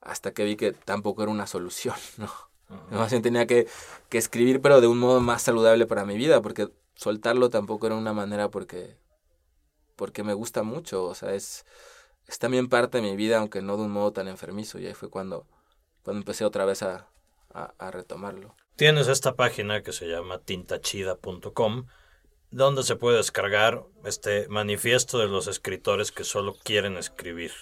hasta 0.00 0.32
que 0.32 0.44
vi 0.44 0.56
que 0.56 0.72
tampoco 0.72 1.22
era 1.22 1.32
una 1.32 1.46
solución, 1.46 1.96
¿no? 2.18 2.30
Más 2.90 3.10
bien 3.10 3.22
tenía 3.22 3.46
que, 3.46 3.68
que 4.08 4.18
escribir, 4.18 4.62
pero 4.62 4.80
de 4.80 4.86
un 4.86 4.98
modo 4.98 5.20
más 5.20 5.42
saludable 5.42 5.86
para 5.86 6.06
mi 6.06 6.16
vida, 6.16 6.40
porque 6.40 6.70
soltarlo 6.94 7.50
tampoco 7.50 7.86
era 7.86 7.96
una 7.96 8.14
manera 8.14 8.50
porque 8.50 8.96
porque 10.02 10.24
me 10.24 10.34
gusta 10.34 10.64
mucho, 10.64 11.04
o 11.04 11.14
sea, 11.14 11.32
es, 11.32 11.64
es 12.26 12.40
también 12.40 12.68
parte 12.68 12.98
de 12.98 13.04
mi 13.04 13.14
vida, 13.14 13.38
aunque 13.38 13.62
no 13.62 13.76
de 13.76 13.84
un 13.84 13.92
modo 13.92 14.12
tan 14.12 14.26
enfermizo, 14.26 14.80
y 14.80 14.86
ahí 14.88 14.94
fue 14.94 15.08
cuando, 15.08 15.46
cuando 16.02 16.18
empecé 16.18 16.44
otra 16.44 16.64
vez 16.64 16.82
a, 16.82 17.06
a, 17.54 17.90
retomarlo. 17.92 18.56
Tienes 18.74 19.06
esta 19.06 19.36
página 19.36 19.84
que 19.84 19.92
se 19.92 20.08
llama 20.08 20.40
tintachida.com, 20.40 21.86
donde 22.50 22.82
se 22.82 22.96
puede 22.96 23.18
descargar 23.18 23.84
este 24.04 24.48
manifiesto 24.48 25.20
de 25.20 25.28
los 25.28 25.46
escritores 25.46 26.10
que 26.10 26.24
solo 26.24 26.56
quieren 26.64 26.96
escribir. 26.96 27.52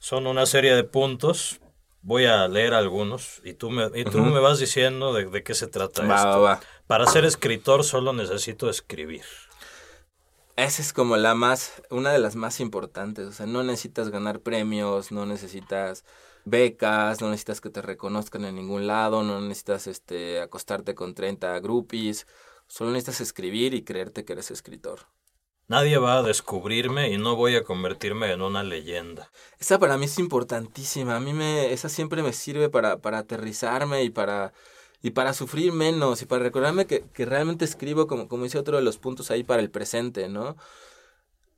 Son 0.00 0.26
una 0.26 0.46
serie 0.46 0.74
de 0.74 0.82
puntos. 0.82 1.60
Voy 2.00 2.24
a 2.24 2.48
leer 2.48 2.74
algunos 2.74 3.40
y 3.44 3.54
tú 3.54 3.70
me, 3.70 3.88
y 3.94 4.02
tú 4.02 4.18
me 4.18 4.40
vas 4.40 4.58
diciendo 4.58 5.12
de, 5.12 5.26
de, 5.26 5.44
qué 5.44 5.54
se 5.54 5.68
trata 5.68 6.02
esto. 6.02 6.66
Para 6.88 7.06
ser 7.06 7.24
escritor 7.24 7.84
solo 7.84 8.12
necesito 8.12 8.68
escribir. 8.68 9.22
Esa 10.56 10.82
es 10.82 10.92
como 10.92 11.16
la 11.16 11.34
más, 11.34 11.82
una 11.90 12.12
de 12.12 12.18
las 12.18 12.36
más 12.36 12.60
importantes. 12.60 13.26
O 13.26 13.32
sea, 13.32 13.46
no 13.46 13.62
necesitas 13.62 14.10
ganar 14.10 14.40
premios, 14.40 15.10
no 15.10 15.24
necesitas 15.24 16.04
becas, 16.44 17.20
no 17.20 17.30
necesitas 17.30 17.60
que 17.60 17.70
te 17.70 17.82
reconozcan 17.82 18.44
en 18.44 18.56
ningún 18.56 18.86
lado, 18.86 19.22
no 19.22 19.40
necesitas 19.40 19.86
este 19.86 20.40
acostarte 20.40 20.94
con 20.94 21.14
30 21.14 21.58
groupies, 21.60 22.26
solo 22.66 22.90
necesitas 22.90 23.20
escribir 23.20 23.74
y 23.74 23.84
creerte 23.84 24.24
que 24.24 24.34
eres 24.34 24.50
escritor. 24.50 25.00
Nadie 25.68 25.96
va 25.96 26.18
a 26.18 26.22
descubrirme 26.22 27.10
y 27.10 27.16
no 27.16 27.34
voy 27.34 27.56
a 27.56 27.64
convertirme 27.64 28.30
en 28.32 28.42
una 28.42 28.62
leyenda. 28.62 29.30
Esa 29.58 29.78
para 29.78 29.96
mí 29.96 30.04
es 30.04 30.18
importantísima. 30.18 31.16
A 31.16 31.20
mí 31.20 31.32
me, 31.32 31.72
esa 31.72 31.88
siempre 31.88 32.22
me 32.22 32.34
sirve 32.34 32.68
para, 32.68 32.98
para 32.98 33.18
aterrizarme 33.18 34.02
y 34.02 34.10
para 34.10 34.52
y 35.02 35.10
para 35.10 35.34
sufrir 35.34 35.72
menos 35.72 36.22
y 36.22 36.26
para 36.26 36.44
recordarme 36.44 36.86
que, 36.86 37.04
que 37.12 37.26
realmente 37.26 37.64
escribo, 37.64 38.06
como, 38.06 38.28
como 38.28 38.44
dice 38.44 38.58
otro 38.58 38.76
de 38.76 38.82
los 38.82 38.98
puntos 38.98 39.30
ahí, 39.30 39.42
para 39.42 39.60
el 39.60 39.70
presente, 39.70 40.28
¿no? 40.28 40.56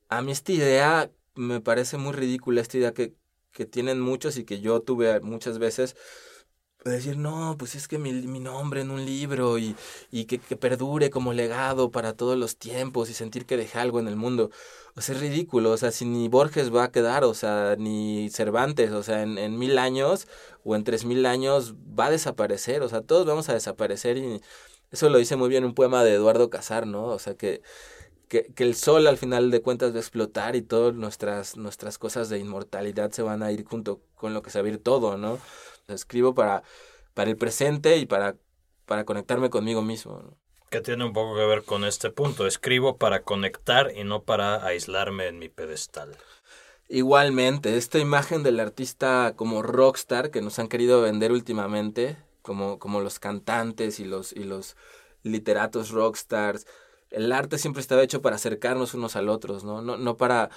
A 0.08 0.22
mí 0.22 0.32
esta 0.32 0.52
idea 0.52 1.10
me 1.34 1.60
parece 1.60 1.98
muy 1.98 2.12
ridícula, 2.12 2.60
esta 2.60 2.78
idea 2.78 2.94
que, 2.94 3.14
que 3.52 3.66
tienen 3.66 4.00
muchos 4.00 4.38
y 4.38 4.44
que 4.44 4.60
yo 4.60 4.80
tuve 4.80 5.20
muchas 5.20 5.58
veces, 5.58 5.96
decir, 6.92 7.16
no, 7.16 7.56
pues 7.58 7.74
es 7.74 7.88
que 7.88 7.98
mi, 7.98 8.12
mi 8.12 8.40
nombre 8.40 8.82
en 8.82 8.90
un 8.90 9.04
libro 9.04 9.58
y, 9.58 9.74
y 10.10 10.26
que, 10.26 10.38
que, 10.38 10.56
perdure 10.56 11.10
como 11.10 11.32
legado 11.32 11.90
para 11.90 12.14
todos 12.14 12.36
los 12.36 12.56
tiempos 12.56 13.10
y 13.10 13.14
sentir 13.14 13.46
que 13.46 13.56
dejé 13.56 13.78
algo 13.78 14.00
en 14.00 14.08
el 14.08 14.16
mundo. 14.16 14.50
O 14.96 15.00
sea, 15.00 15.14
es 15.14 15.20
ridículo, 15.20 15.72
o 15.72 15.76
sea, 15.76 15.90
si 15.90 16.04
ni 16.04 16.28
Borges 16.28 16.74
va 16.74 16.84
a 16.84 16.92
quedar, 16.92 17.24
o 17.24 17.34
sea, 17.34 17.76
ni 17.78 18.28
Cervantes, 18.30 18.92
o 18.92 19.02
sea, 19.02 19.22
en, 19.22 19.38
en 19.38 19.58
mil 19.58 19.78
años 19.78 20.28
o 20.62 20.76
en 20.76 20.84
tres 20.84 21.04
mil 21.04 21.26
años 21.26 21.74
va 21.98 22.06
a 22.06 22.10
desaparecer, 22.10 22.82
o 22.82 22.88
sea, 22.88 23.00
todos 23.00 23.26
vamos 23.26 23.48
a 23.48 23.54
desaparecer 23.54 24.18
y 24.18 24.40
eso 24.92 25.08
lo 25.08 25.18
dice 25.18 25.36
muy 25.36 25.48
bien 25.48 25.64
un 25.64 25.74
poema 25.74 26.04
de 26.04 26.14
Eduardo 26.14 26.50
Casar, 26.50 26.86
¿no? 26.86 27.06
O 27.06 27.18
sea, 27.18 27.34
que, 27.34 27.62
que, 28.28 28.46
que 28.54 28.62
el 28.64 28.74
sol 28.76 29.06
al 29.06 29.18
final 29.18 29.50
de 29.50 29.62
cuentas 29.62 29.92
va 29.92 29.96
a 29.96 30.00
explotar 30.00 30.54
y 30.56 30.62
todas 30.62 30.94
nuestras, 30.94 31.56
nuestras 31.56 31.98
cosas 31.98 32.28
de 32.28 32.38
inmortalidad 32.38 33.10
se 33.10 33.22
van 33.22 33.42
a 33.42 33.50
ir 33.52 33.64
junto 33.64 34.00
con 34.14 34.34
lo 34.34 34.42
que 34.42 34.50
se 34.50 34.62
va 34.62 34.68
a 34.68 34.78
todo, 34.78 35.18
¿no? 35.18 35.38
Escribo 35.88 36.34
para, 36.34 36.62
para 37.14 37.30
el 37.30 37.36
presente 37.36 37.96
y 37.96 38.06
para, 38.06 38.36
para 38.86 39.04
conectarme 39.04 39.50
conmigo 39.50 39.82
mismo. 39.82 40.20
¿no? 40.22 40.36
Que 40.70 40.80
tiene 40.80 41.04
un 41.04 41.12
poco 41.12 41.36
que 41.36 41.46
ver 41.46 41.64
con 41.64 41.84
este 41.84 42.10
punto. 42.10 42.46
Escribo 42.46 42.96
para 42.96 43.22
conectar 43.22 43.92
y 43.94 44.04
no 44.04 44.22
para 44.22 44.64
aislarme 44.66 45.28
en 45.28 45.38
mi 45.38 45.48
pedestal. 45.48 46.16
Igualmente, 46.88 47.76
esta 47.76 47.98
imagen 47.98 48.42
del 48.42 48.60
artista 48.60 49.34
como 49.36 49.62
rockstar 49.62 50.30
que 50.30 50.42
nos 50.42 50.58
han 50.58 50.68
querido 50.68 51.00
vender 51.00 51.32
últimamente, 51.32 52.16
como, 52.42 52.78
como 52.78 53.00
los 53.00 53.18
cantantes 53.18 54.00
y 54.00 54.04
los, 54.04 54.32
y 54.32 54.44
los 54.44 54.76
literatos 55.22 55.90
rockstars, 55.90 56.66
el 57.10 57.32
arte 57.32 57.58
siempre 57.58 57.80
estaba 57.80 58.02
hecho 58.02 58.20
para 58.20 58.36
acercarnos 58.36 58.92
unos 58.94 59.16
al 59.16 59.28
otros, 59.28 59.64
¿no? 59.64 59.80
No, 59.80 59.96
no 59.96 60.16
para 60.16 60.50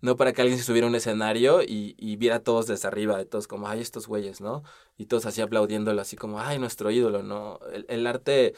no 0.00 0.16
para 0.16 0.32
que 0.32 0.42
alguien 0.42 0.58
se 0.58 0.64
subiera 0.64 0.86
a 0.86 0.90
un 0.90 0.94
escenario 0.94 1.62
y, 1.62 1.94
y 1.98 2.16
viera 2.16 2.36
a 2.36 2.42
todos 2.42 2.66
desde 2.66 2.88
arriba, 2.88 3.18
de 3.18 3.26
todos 3.26 3.46
como, 3.46 3.68
ay, 3.68 3.80
estos 3.80 4.06
güeyes, 4.06 4.40
¿no? 4.40 4.62
Y 4.96 5.06
todos 5.06 5.26
así 5.26 5.40
aplaudiéndolo, 5.40 6.00
así 6.00 6.16
como, 6.16 6.40
ay, 6.40 6.58
nuestro 6.58 6.90
ídolo, 6.90 7.22
¿no? 7.22 7.60
El, 7.72 7.86
el, 7.88 8.06
arte, 8.06 8.54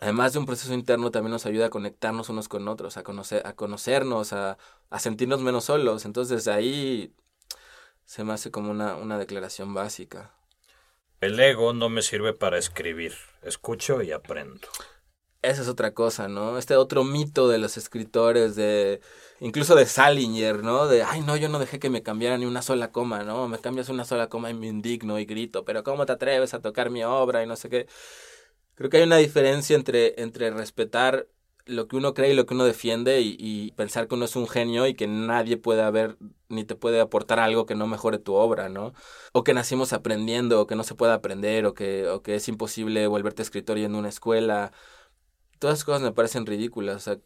además 0.00 0.32
de 0.32 0.40
un 0.40 0.46
proceso 0.46 0.74
interno, 0.74 1.10
también 1.10 1.32
nos 1.32 1.46
ayuda 1.46 1.66
a 1.66 1.70
conectarnos 1.70 2.28
unos 2.28 2.48
con 2.48 2.66
otros, 2.68 2.96
a, 2.96 3.02
conocer, 3.02 3.46
a 3.46 3.54
conocernos, 3.54 4.32
a, 4.32 4.58
a 4.90 4.98
sentirnos 4.98 5.42
menos 5.42 5.64
solos. 5.64 6.04
Entonces, 6.04 6.48
ahí 6.48 7.12
se 8.04 8.24
me 8.24 8.32
hace 8.32 8.50
como 8.50 8.70
una, 8.70 8.96
una 8.96 9.18
declaración 9.18 9.74
básica. 9.74 10.34
El 11.20 11.38
ego 11.38 11.72
no 11.74 11.90
me 11.90 12.02
sirve 12.02 12.32
para 12.32 12.58
escribir, 12.58 13.14
escucho 13.42 14.02
y 14.02 14.10
aprendo. 14.10 14.66
Esa 15.42 15.62
es 15.62 15.68
otra 15.68 15.94
cosa, 15.94 16.28
¿no? 16.28 16.58
Este 16.58 16.76
otro 16.76 17.02
mito 17.02 17.48
de 17.48 17.56
los 17.56 17.78
escritores, 17.78 18.56
de 18.56 19.00
incluso 19.40 19.74
de 19.74 19.86
Salinger, 19.86 20.62
¿no? 20.62 20.86
De, 20.86 21.02
ay, 21.02 21.22
no, 21.22 21.34
yo 21.34 21.48
no 21.48 21.58
dejé 21.58 21.78
que 21.78 21.88
me 21.88 22.02
cambiara 22.02 22.36
ni 22.36 22.44
una 22.44 22.60
sola 22.60 22.92
coma, 22.92 23.24
¿no? 23.24 23.48
Me 23.48 23.58
cambias 23.58 23.88
una 23.88 24.04
sola 24.04 24.28
coma 24.28 24.50
y 24.50 24.54
me 24.54 24.66
indigno 24.66 25.18
y 25.18 25.24
grito, 25.24 25.64
pero 25.64 25.82
¿cómo 25.82 26.04
te 26.04 26.12
atreves 26.12 26.52
a 26.52 26.60
tocar 26.60 26.90
mi 26.90 27.04
obra 27.04 27.42
y 27.42 27.46
no 27.46 27.56
sé 27.56 27.70
qué? 27.70 27.86
Creo 28.74 28.90
que 28.90 28.98
hay 28.98 29.04
una 29.04 29.16
diferencia 29.18 29.76
entre, 29.76 30.20
entre 30.22 30.50
respetar 30.50 31.26
lo 31.66 31.88
que 31.88 31.96
uno 31.96 32.14
cree 32.14 32.32
y 32.32 32.34
lo 32.34 32.46
que 32.46 32.54
uno 32.54 32.64
defiende 32.64 33.20
y, 33.20 33.36
y 33.38 33.72
pensar 33.72 34.08
que 34.08 34.14
uno 34.16 34.24
es 34.26 34.36
un 34.36 34.48
genio 34.48 34.86
y 34.86 34.94
que 34.94 35.06
nadie 35.06 35.56
puede 35.56 35.82
haber 35.82 36.16
ni 36.48 36.64
te 36.64 36.74
puede 36.74 37.00
aportar 37.00 37.38
algo 37.40 37.66
que 37.66 37.74
no 37.76 37.86
mejore 37.86 38.18
tu 38.18 38.34
obra, 38.34 38.68
¿no? 38.68 38.92
O 39.32 39.44
que 39.44 39.54
nacimos 39.54 39.92
aprendiendo, 39.92 40.60
o 40.60 40.66
que 40.66 40.74
no 40.76 40.84
se 40.84 40.94
puede 40.94 41.12
aprender, 41.12 41.64
o 41.66 41.74
que, 41.74 42.08
o 42.08 42.22
que 42.22 42.34
es 42.34 42.48
imposible 42.48 43.06
volverte 43.06 43.42
escritor 43.42 43.78
y 43.78 43.84
en 43.84 43.94
una 43.94 44.08
escuela 44.08 44.72
todas 45.60 45.78
esas 45.78 45.84
cosas 45.84 46.02
me 46.02 46.12
parecen 46.12 46.46
ridículas. 46.46 46.96
O 46.96 47.00
sea, 47.00 47.18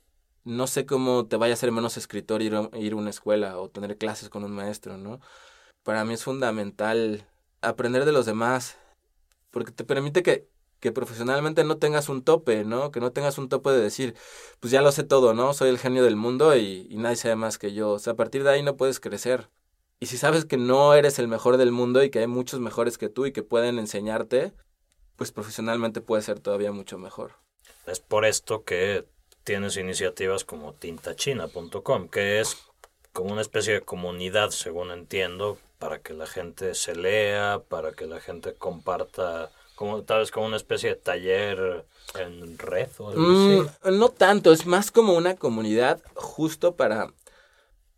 no 0.44 0.66
sé 0.66 0.86
cómo 0.86 1.26
te 1.26 1.36
vaya 1.36 1.54
a 1.54 1.56
ser 1.56 1.72
menos 1.72 1.96
escritor 1.96 2.42
ir 2.42 2.54
a, 2.56 2.70
ir 2.78 2.94
una 2.94 3.10
escuela 3.10 3.58
o 3.58 3.70
tener 3.70 3.96
clases 3.98 4.28
con 4.28 4.44
un 4.44 4.52
maestro, 4.52 4.98
¿no? 4.98 5.20
Para 5.84 6.04
mí 6.04 6.14
es 6.14 6.24
fundamental 6.24 7.26
aprender 7.62 8.04
de 8.04 8.12
los 8.12 8.26
demás, 8.26 8.76
porque 9.50 9.72
te 9.72 9.84
permite 9.84 10.22
que, 10.22 10.48
que 10.80 10.92
profesionalmente 10.92 11.64
no 11.64 11.78
tengas 11.78 12.08
un 12.08 12.22
tope, 12.22 12.64
¿no? 12.64 12.90
Que 12.90 13.00
no 13.00 13.12
tengas 13.12 13.38
un 13.38 13.48
tope 13.48 13.70
de 13.70 13.80
decir, 13.80 14.14
pues 14.60 14.70
ya 14.72 14.82
lo 14.82 14.92
sé 14.92 15.04
todo, 15.04 15.34
¿no? 15.34 15.54
Soy 15.54 15.70
el 15.70 15.78
genio 15.78 16.04
del 16.04 16.16
mundo 16.16 16.56
y, 16.56 16.86
y 16.90 16.96
nadie 16.98 17.16
sabe 17.16 17.36
más 17.36 17.58
que 17.58 17.72
yo. 17.74 17.92
O 17.92 17.98
sea, 17.98 18.14
a 18.14 18.16
partir 18.16 18.44
de 18.44 18.50
ahí 18.50 18.62
no 18.62 18.76
puedes 18.76 19.00
crecer. 19.00 19.50
Y 20.00 20.06
si 20.06 20.18
sabes 20.18 20.44
que 20.44 20.56
no 20.58 20.94
eres 20.94 21.18
el 21.18 21.28
mejor 21.28 21.56
del 21.56 21.72
mundo 21.72 22.02
y 22.02 22.10
que 22.10 22.20
hay 22.20 22.26
muchos 22.26 22.60
mejores 22.60 22.98
que 22.98 23.08
tú 23.08 23.26
y 23.26 23.32
que 23.32 23.42
pueden 23.42 23.78
enseñarte, 23.78 24.52
pues 25.16 25.32
profesionalmente 25.32 26.00
puedes 26.00 26.26
ser 26.26 26.40
todavía 26.40 26.72
mucho 26.72 26.98
mejor. 26.98 27.43
Es 27.86 28.00
por 28.00 28.24
esto 28.24 28.64
que 28.64 29.04
tienes 29.44 29.76
iniciativas 29.76 30.44
como 30.44 30.72
tintachina.com, 30.72 32.08
que 32.08 32.40
es 32.40 32.56
como 33.12 33.32
una 33.32 33.42
especie 33.42 33.74
de 33.74 33.80
comunidad, 33.82 34.50
según 34.50 34.90
entiendo, 34.90 35.58
para 35.78 36.00
que 36.00 36.14
la 36.14 36.26
gente 36.26 36.74
se 36.74 36.96
lea, 36.96 37.62
para 37.68 37.92
que 37.92 38.06
la 38.06 38.20
gente 38.20 38.54
comparta, 38.54 39.50
como 39.74 40.02
tal 40.02 40.20
vez 40.20 40.30
como 40.30 40.46
una 40.46 40.56
especie 40.56 40.90
de 40.90 40.96
taller 40.96 41.84
en 42.18 42.58
red 42.58 42.88
o 42.98 43.10
algo 43.10 43.20
mm, 43.20 43.66
así. 43.66 43.96
No 43.96 44.08
tanto, 44.08 44.52
es 44.52 44.66
más 44.66 44.90
como 44.90 45.12
una 45.12 45.36
comunidad 45.36 46.00
justo 46.14 46.74
para, 46.74 47.12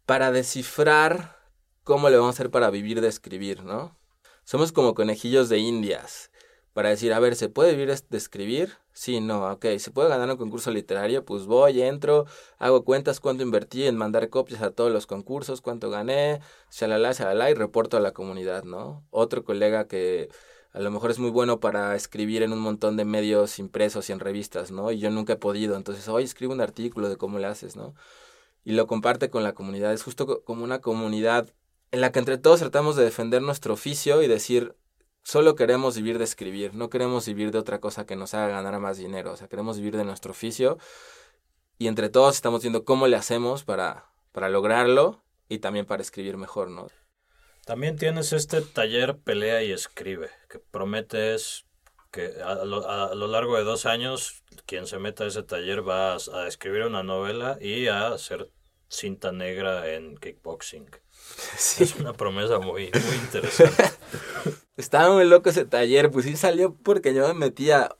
para 0.04 0.32
descifrar 0.32 1.36
cómo 1.84 2.10
le 2.10 2.16
vamos 2.16 2.34
a 2.34 2.36
hacer 2.36 2.50
para 2.50 2.70
vivir 2.70 3.00
de 3.00 3.08
escribir, 3.08 3.62
¿no? 3.62 3.96
Somos 4.44 4.72
como 4.72 4.94
conejillos 4.94 5.48
de 5.48 5.58
indias 5.58 6.30
para 6.76 6.90
decir, 6.90 7.14
a 7.14 7.20
ver, 7.20 7.36
¿se 7.36 7.48
puede 7.48 7.74
vivir 7.74 7.88
de 7.88 8.18
escribir? 8.18 8.74
Sí, 8.92 9.22
no, 9.22 9.50
ok, 9.50 9.64
¿se 9.78 9.90
puede 9.90 10.10
ganar 10.10 10.30
un 10.30 10.36
concurso 10.36 10.70
literario? 10.70 11.24
Pues 11.24 11.46
voy, 11.46 11.80
entro, 11.80 12.26
hago 12.58 12.84
cuentas 12.84 13.18
cuánto 13.18 13.42
invertí 13.42 13.86
en 13.86 13.96
mandar 13.96 14.28
copias 14.28 14.60
a 14.60 14.72
todos 14.72 14.92
los 14.92 15.06
concursos, 15.06 15.62
cuánto 15.62 15.88
gané, 15.88 16.42
shalala, 16.70 17.12
shalala, 17.12 17.50
y 17.50 17.54
reporto 17.54 17.96
a 17.96 18.00
la 18.00 18.12
comunidad, 18.12 18.64
¿no? 18.64 19.06
Otro 19.08 19.42
colega 19.42 19.88
que 19.88 20.28
a 20.72 20.80
lo 20.80 20.90
mejor 20.90 21.10
es 21.10 21.18
muy 21.18 21.30
bueno 21.30 21.60
para 21.60 21.96
escribir 21.96 22.42
en 22.42 22.52
un 22.52 22.58
montón 22.58 22.98
de 22.98 23.06
medios 23.06 23.58
impresos 23.58 24.10
y 24.10 24.12
en 24.12 24.20
revistas, 24.20 24.70
¿no? 24.70 24.92
Y 24.92 24.98
yo 24.98 25.08
nunca 25.08 25.32
he 25.32 25.36
podido, 25.36 25.76
entonces, 25.76 26.06
oye, 26.08 26.26
escribo 26.26 26.52
un 26.52 26.60
artículo 26.60 27.08
de 27.08 27.16
cómo 27.16 27.38
le 27.38 27.46
haces, 27.46 27.74
¿no? 27.76 27.94
Y 28.64 28.72
lo 28.72 28.86
comparte 28.86 29.30
con 29.30 29.42
la 29.44 29.54
comunidad, 29.54 29.94
es 29.94 30.02
justo 30.02 30.44
como 30.44 30.62
una 30.62 30.82
comunidad 30.82 31.48
en 31.90 32.02
la 32.02 32.12
que 32.12 32.18
entre 32.18 32.36
todos 32.36 32.60
tratamos 32.60 32.96
de 32.96 33.04
defender 33.04 33.40
nuestro 33.40 33.72
oficio 33.72 34.22
y 34.22 34.26
decir, 34.26 34.76
solo 35.26 35.56
queremos 35.56 35.96
vivir 35.96 36.18
de 36.18 36.24
escribir, 36.24 36.72
no 36.74 36.88
queremos 36.88 37.26
vivir 37.26 37.50
de 37.50 37.58
otra 37.58 37.80
cosa 37.80 38.06
que 38.06 38.14
nos 38.14 38.32
haga 38.32 38.46
ganar 38.46 38.78
más 38.78 38.96
dinero, 38.96 39.32
o 39.32 39.36
sea, 39.36 39.48
queremos 39.48 39.76
vivir 39.76 39.96
de 39.96 40.04
nuestro 40.04 40.30
oficio 40.30 40.78
y 41.78 41.88
entre 41.88 42.08
todos 42.10 42.36
estamos 42.36 42.62
viendo 42.62 42.84
cómo 42.84 43.08
le 43.08 43.16
hacemos 43.16 43.64
para, 43.64 44.06
para 44.30 44.48
lograrlo 44.48 45.24
y 45.48 45.58
también 45.58 45.84
para 45.84 46.00
escribir 46.00 46.36
mejor, 46.36 46.70
¿no? 46.70 46.86
También 47.64 47.96
tienes 47.96 48.32
este 48.32 48.62
taller 48.62 49.18
Pelea 49.18 49.64
y 49.64 49.72
Escribe, 49.72 50.30
que 50.48 50.60
prometes 50.60 51.66
que 52.12 52.40
a 52.40 52.64
lo, 52.64 52.88
a 52.88 53.12
lo 53.16 53.26
largo 53.26 53.56
de 53.56 53.64
dos 53.64 53.84
años 53.84 54.44
quien 54.64 54.86
se 54.86 55.00
meta 55.00 55.24
a 55.24 55.26
ese 55.26 55.42
taller 55.42 55.86
va 55.86 56.12
a, 56.12 56.18
a 56.34 56.46
escribir 56.46 56.84
una 56.84 57.02
novela 57.02 57.58
y 57.60 57.88
a 57.88 58.06
hacer 58.12 58.52
cinta 58.88 59.32
negra 59.32 59.92
en 59.92 60.16
kickboxing. 60.18 60.88
Sí. 61.58 61.82
Es 61.82 61.96
una 61.96 62.12
promesa 62.12 62.60
muy, 62.60 62.92
muy 62.92 63.16
interesante. 63.16 63.82
Estaba 64.76 65.14
muy 65.14 65.24
loco 65.24 65.48
ese 65.48 65.64
taller, 65.64 66.10
pues 66.10 66.26
sí 66.26 66.36
salió 66.36 66.74
porque 66.74 67.14
yo 67.14 67.26
me 67.28 67.34
metí 67.34 67.70
a, 67.70 67.96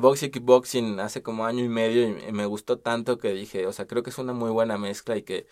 box 0.00 0.22
y 0.22 0.30
kickboxing 0.30 1.00
hace 1.00 1.22
como 1.22 1.46
año 1.46 1.64
y 1.64 1.68
medio 1.68 2.08
y, 2.08 2.32
me 2.32 2.46
gustó 2.46 2.78
tanto 2.78 3.18
que 3.18 3.32
dije, 3.32 3.66
o 3.66 3.72
sea, 3.72 3.86
creo 3.86 4.02
que 4.02 4.10
es 4.10 4.18
una 4.18 4.32
muy 4.32 4.50
buena 4.50 4.78
mezcla 4.78 5.16
y 5.16 5.22
que, 5.22 5.46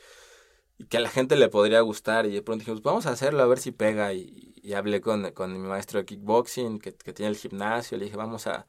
y 0.79 0.87
que 0.87 0.99
a 0.99 1.01
la 1.01 1.11
gente 1.11 1.37
le 1.37 1.49
podría 1.49 1.81
gustar. 1.81 2.27
Y 2.27 2.33
de 2.35 2.43
pronto 2.43 2.61
dijimos, 2.63 2.83
vamos 2.83 3.07
a 3.07 3.11
hacerlo 3.11 3.43
a 3.43 3.47
ver 3.47 3.59
si 3.59 3.73
pega. 3.73 4.13
Y, 4.15 4.55
y 4.63 4.75
hablé 4.75 5.01
con, 5.01 5.31
con 5.33 5.53
mi 5.53 5.59
maestro 5.69 6.01
de 6.01 6.07
kickboxing 6.07 6.79
que, 6.81 6.95
que 6.95 7.13
tiene 7.13 7.31
el 7.31 7.37
gimnasio. 7.37 7.99
Le 7.99 8.07
dije, 8.07 8.17
vamos 8.17 8.47
a, 8.47 8.67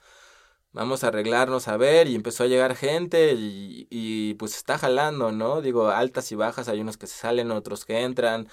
vamos 0.73 1.03
a 1.03 1.09
arreglarnos 1.09 1.67
a 1.67 1.77
ver. 1.77 2.07
Y 2.07 2.15
empezó 2.15 2.43
a 2.43 2.47
llegar 2.47 2.75
gente 2.75 3.33
y, 3.33 3.87
y 3.91 4.35
pues 4.35 4.55
está 4.57 4.77
jalando, 4.79 5.31
¿no? 5.31 5.61
Digo, 5.61 5.89
altas 5.89 6.31
y 6.31 6.35
bajas, 6.35 6.67
hay 6.69 6.81
unos 6.81 6.97
que 6.97 7.07
se 7.07 7.17
salen, 7.17 7.51
otros 7.51 7.85
que 7.85 8.01
entran 8.03 8.47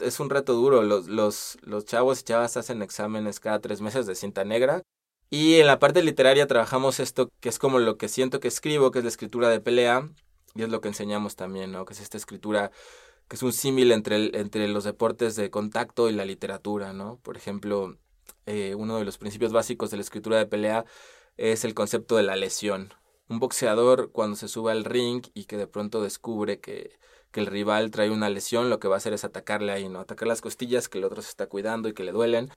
es 0.00 0.20
un 0.20 0.30
reto 0.30 0.54
duro. 0.54 0.82
Los, 0.82 1.08
los, 1.08 1.58
los 1.62 1.84
chavos 1.84 2.20
y 2.20 2.24
chavas 2.24 2.56
hacen 2.56 2.82
exámenes 2.82 3.40
cada 3.40 3.60
tres 3.60 3.80
meses 3.80 4.06
de 4.06 4.14
cinta 4.14 4.44
negra. 4.44 4.82
Y 5.30 5.56
en 5.56 5.66
la 5.66 5.78
parte 5.78 6.02
literaria 6.02 6.46
trabajamos 6.46 7.00
esto 7.00 7.28
que 7.40 7.48
es 7.48 7.58
como 7.58 7.78
lo 7.78 7.98
que 7.98 8.08
siento 8.08 8.40
que 8.40 8.48
escribo, 8.48 8.90
que 8.90 9.00
es 9.00 9.04
la 9.04 9.10
escritura 9.10 9.48
de 9.48 9.60
pelea. 9.60 10.08
Y 10.54 10.62
es 10.62 10.70
lo 10.70 10.80
que 10.80 10.88
enseñamos 10.88 11.36
también, 11.36 11.72
¿no? 11.72 11.84
Que 11.84 11.92
es 11.92 12.00
esta 12.00 12.16
escritura 12.16 12.70
que 13.28 13.36
es 13.36 13.42
un 13.42 13.52
símil 13.52 13.92
entre, 13.92 14.38
entre 14.38 14.66
los 14.68 14.84
deportes 14.84 15.36
de 15.36 15.50
contacto 15.50 16.08
y 16.08 16.12
la 16.12 16.24
literatura, 16.24 16.94
¿no? 16.94 17.18
Por 17.22 17.36
ejemplo, 17.36 17.98
eh, 18.46 18.74
uno 18.74 18.98
de 18.98 19.04
los 19.04 19.18
principios 19.18 19.52
básicos 19.52 19.90
de 19.90 19.98
la 19.98 20.02
escritura 20.02 20.38
de 20.38 20.46
pelea 20.46 20.86
es 21.36 21.64
el 21.64 21.74
concepto 21.74 22.16
de 22.16 22.22
la 22.22 22.36
lesión. 22.36 22.94
Un 23.28 23.38
boxeador 23.38 24.10
cuando 24.10 24.36
se 24.36 24.48
sube 24.48 24.72
al 24.72 24.84
ring 24.84 25.26
y 25.34 25.44
que 25.44 25.58
de 25.58 25.66
pronto 25.66 26.02
descubre 26.02 26.60
que 26.60 26.98
que 27.30 27.40
el 27.40 27.46
rival 27.46 27.90
trae 27.90 28.10
una 28.10 28.30
lesión, 28.30 28.70
lo 28.70 28.78
que 28.78 28.88
va 28.88 28.96
a 28.96 28.98
hacer 28.98 29.12
es 29.12 29.24
atacarle 29.24 29.72
ahí, 29.72 29.88
¿no? 29.88 30.00
Atacar 30.00 30.28
las 30.28 30.40
costillas 30.40 30.88
que 30.88 30.98
el 30.98 31.04
otro 31.04 31.22
se 31.22 31.28
está 31.28 31.46
cuidando 31.46 31.88
y 31.88 31.92
que 31.92 32.04
le 32.04 32.12
duelen. 32.12 32.50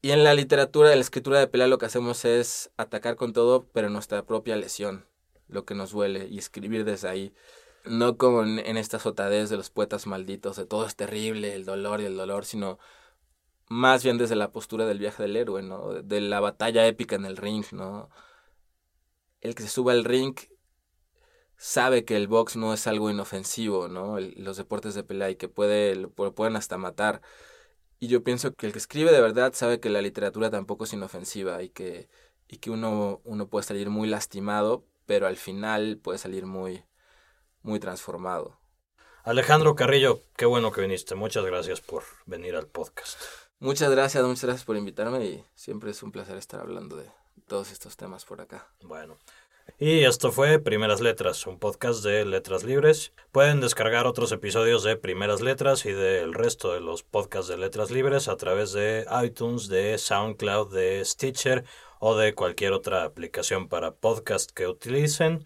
Y 0.00 0.10
en 0.10 0.24
la 0.24 0.34
literatura, 0.34 0.90
en 0.92 0.98
la 0.98 1.02
escritura 1.02 1.38
de 1.38 1.46
pelea, 1.46 1.68
lo 1.68 1.78
que 1.78 1.86
hacemos 1.86 2.24
es 2.24 2.70
atacar 2.76 3.16
con 3.16 3.32
todo, 3.32 3.68
pero 3.72 3.88
nuestra 3.88 4.24
propia 4.24 4.56
lesión, 4.56 5.06
lo 5.48 5.64
que 5.64 5.74
nos 5.74 5.92
duele, 5.92 6.26
y 6.28 6.38
escribir 6.38 6.84
desde 6.84 7.08
ahí. 7.08 7.34
No 7.84 8.16
como 8.16 8.42
en, 8.42 8.58
en 8.60 8.76
esta 8.76 8.98
sotadez 8.98 9.50
de 9.50 9.56
los 9.56 9.70
poetas 9.70 10.06
malditos, 10.06 10.56
de 10.56 10.66
todo 10.66 10.86
es 10.86 10.96
terrible, 10.96 11.54
el 11.54 11.64
dolor 11.64 12.00
y 12.00 12.04
el 12.04 12.16
dolor, 12.16 12.44
sino 12.44 12.78
más 13.68 14.04
bien 14.04 14.18
desde 14.18 14.36
la 14.36 14.52
postura 14.52 14.86
del 14.86 14.98
viaje 14.98 15.22
del 15.22 15.36
héroe, 15.36 15.62
¿no? 15.62 16.02
De 16.02 16.20
la 16.20 16.40
batalla 16.40 16.86
épica 16.86 17.16
en 17.16 17.24
el 17.24 17.36
ring, 17.36 17.64
¿no? 17.72 18.10
El 19.40 19.54
que 19.54 19.62
se 19.62 19.68
suba 19.68 19.92
al 19.92 20.04
ring 20.04 20.36
sabe 21.62 22.04
que 22.04 22.16
el 22.16 22.26
box 22.26 22.56
no 22.56 22.74
es 22.74 22.88
algo 22.88 23.08
inofensivo, 23.08 23.86
¿no? 23.86 24.18
los 24.18 24.56
deportes 24.56 24.96
de 24.96 25.04
pelea 25.04 25.30
y 25.30 25.36
que 25.36 25.48
puede, 25.48 25.94
lo 25.94 26.10
pueden 26.10 26.56
hasta 26.56 26.76
matar. 26.76 27.22
Y 28.00 28.08
yo 28.08 28.24
pienso 28.24 28.52
que 28.52 28.66
el 28.66 28.72
que 28.72 28.80
escribe 28.80 29.12
de 29.12 29.20
verdad 29.20 29.52
sabe 29.54 29.78
que 29.78 29.88
la 29.88 30.02
literatura 30.02 30.50
tampoco 30.50 30.84
es 30.84 30.92
inofensiva 30.92 31.62
y 31.62 31.68
que, 31.68 32.08
y 32.48 32.56
que 32.56 32.72
uno, 32.72 33.20
uno 33.22 33.46
puede 33.46 33.62
salir 33.62 33.90
muy 33.90 34.08
lastimado, 34.08 34.84
pero 35.06 35.28
al 35.28 35.36
final 35.36 36.00
puede 36.02 36.18
salir 36.18 36.46
muy, 36.46 36.84
muy 37.62 37.78
transformado. 37.78 38.58
Alejandro 39.22 39.76
Carrillo, 39.76 40.20
qué 40.34 40.46
bueno 40.46 40.72
que 40.72 40.80
viniste. 40.80 41.14
Muchas 41.14 41.44
gracias 41.44 41.80
por 41.80 42.02
venir 42.26 42.56
al 42.56 42.66
podcast. 42.66 43.20
Muchas 43.60 43.88
gracias, 43.88 44.24
muchas 44.24 44.46
gracias 44.46 44.64
por 44.64 44.76
invitarme 44.76 45.24
y 45.24 45.44
siempre 45.54 45.92
es 45.92 46.02
un 46.02 46.10
placer 46.10 46.36
estar 46.38 46.58
hablando 46.58 46.96
de 46.96 47.08
todos 47.46 47.70
estos 47.70 47.96
temas 47.96 48.24
por 48.24 48.40
acá. 48.40 48.66
Bueno. 48.80 49.16
Y 49.78 50.04
esto 50.04 50.30
fue 50.30 50.60
Primeras 50.60 51.00
Letras, 51.00 51.46
un 51.46 51.58
podcast 51.58 52.04
de 52.04 52.24
Letras 52.24 52.62
Libres. 52.62 53.12
Pueden 53.32 53.60
descargar 53.60 54.06
otros 54.06 54.30
episodios 54.30 54.84
de 54.84 54.96
Primeras 54.96 55.40
Letras 55.40 55.86
y 55.86 55.92
del 55.92 56.34
resto 56.34 56.72
de 56.72 56.80
los 56.80 57.02
podcasts 57.02 57.48
de 57.48 57.56
Letras 57.56 57.90
Libres 57.90 58.28
a 58.28 58.36
través 58.36 58.72
de 58.72 59.06
iTunes, 59.24 59.68
de 59.68 59.98
SoundCloud, 59.98 60.72
de 60.72 61.04
Stitcher 61.04 61.64
o 61.98 62.16
de 62.16 62.34
cualquier 62.34 62.72
otra 62.72 63.02
aplicación 63.02 63.68
para 63.68 63.92
podcast 63.92 64.52
que 64.52 64.68
utilicen. 64.68 65.44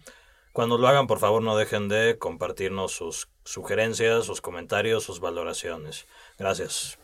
Cuando 0.53 0.77
lo 0.77 0.89
hagan, 0.89 1.07
por 1.07 1.19
favor, 1.19 1.43
no 1.43 1.57
dejen 1.57 1.89
de 1.89 2.19
compartirnos 2.19 2.93
sus 2.93 3.29
sugerencias, 3.45 4.27
sus 4.27 4.41
comentarios, 4.41 5.05
sus 5.05 5.21
valoraciones. 5.21 6.07
Gracias. 6.39 6.99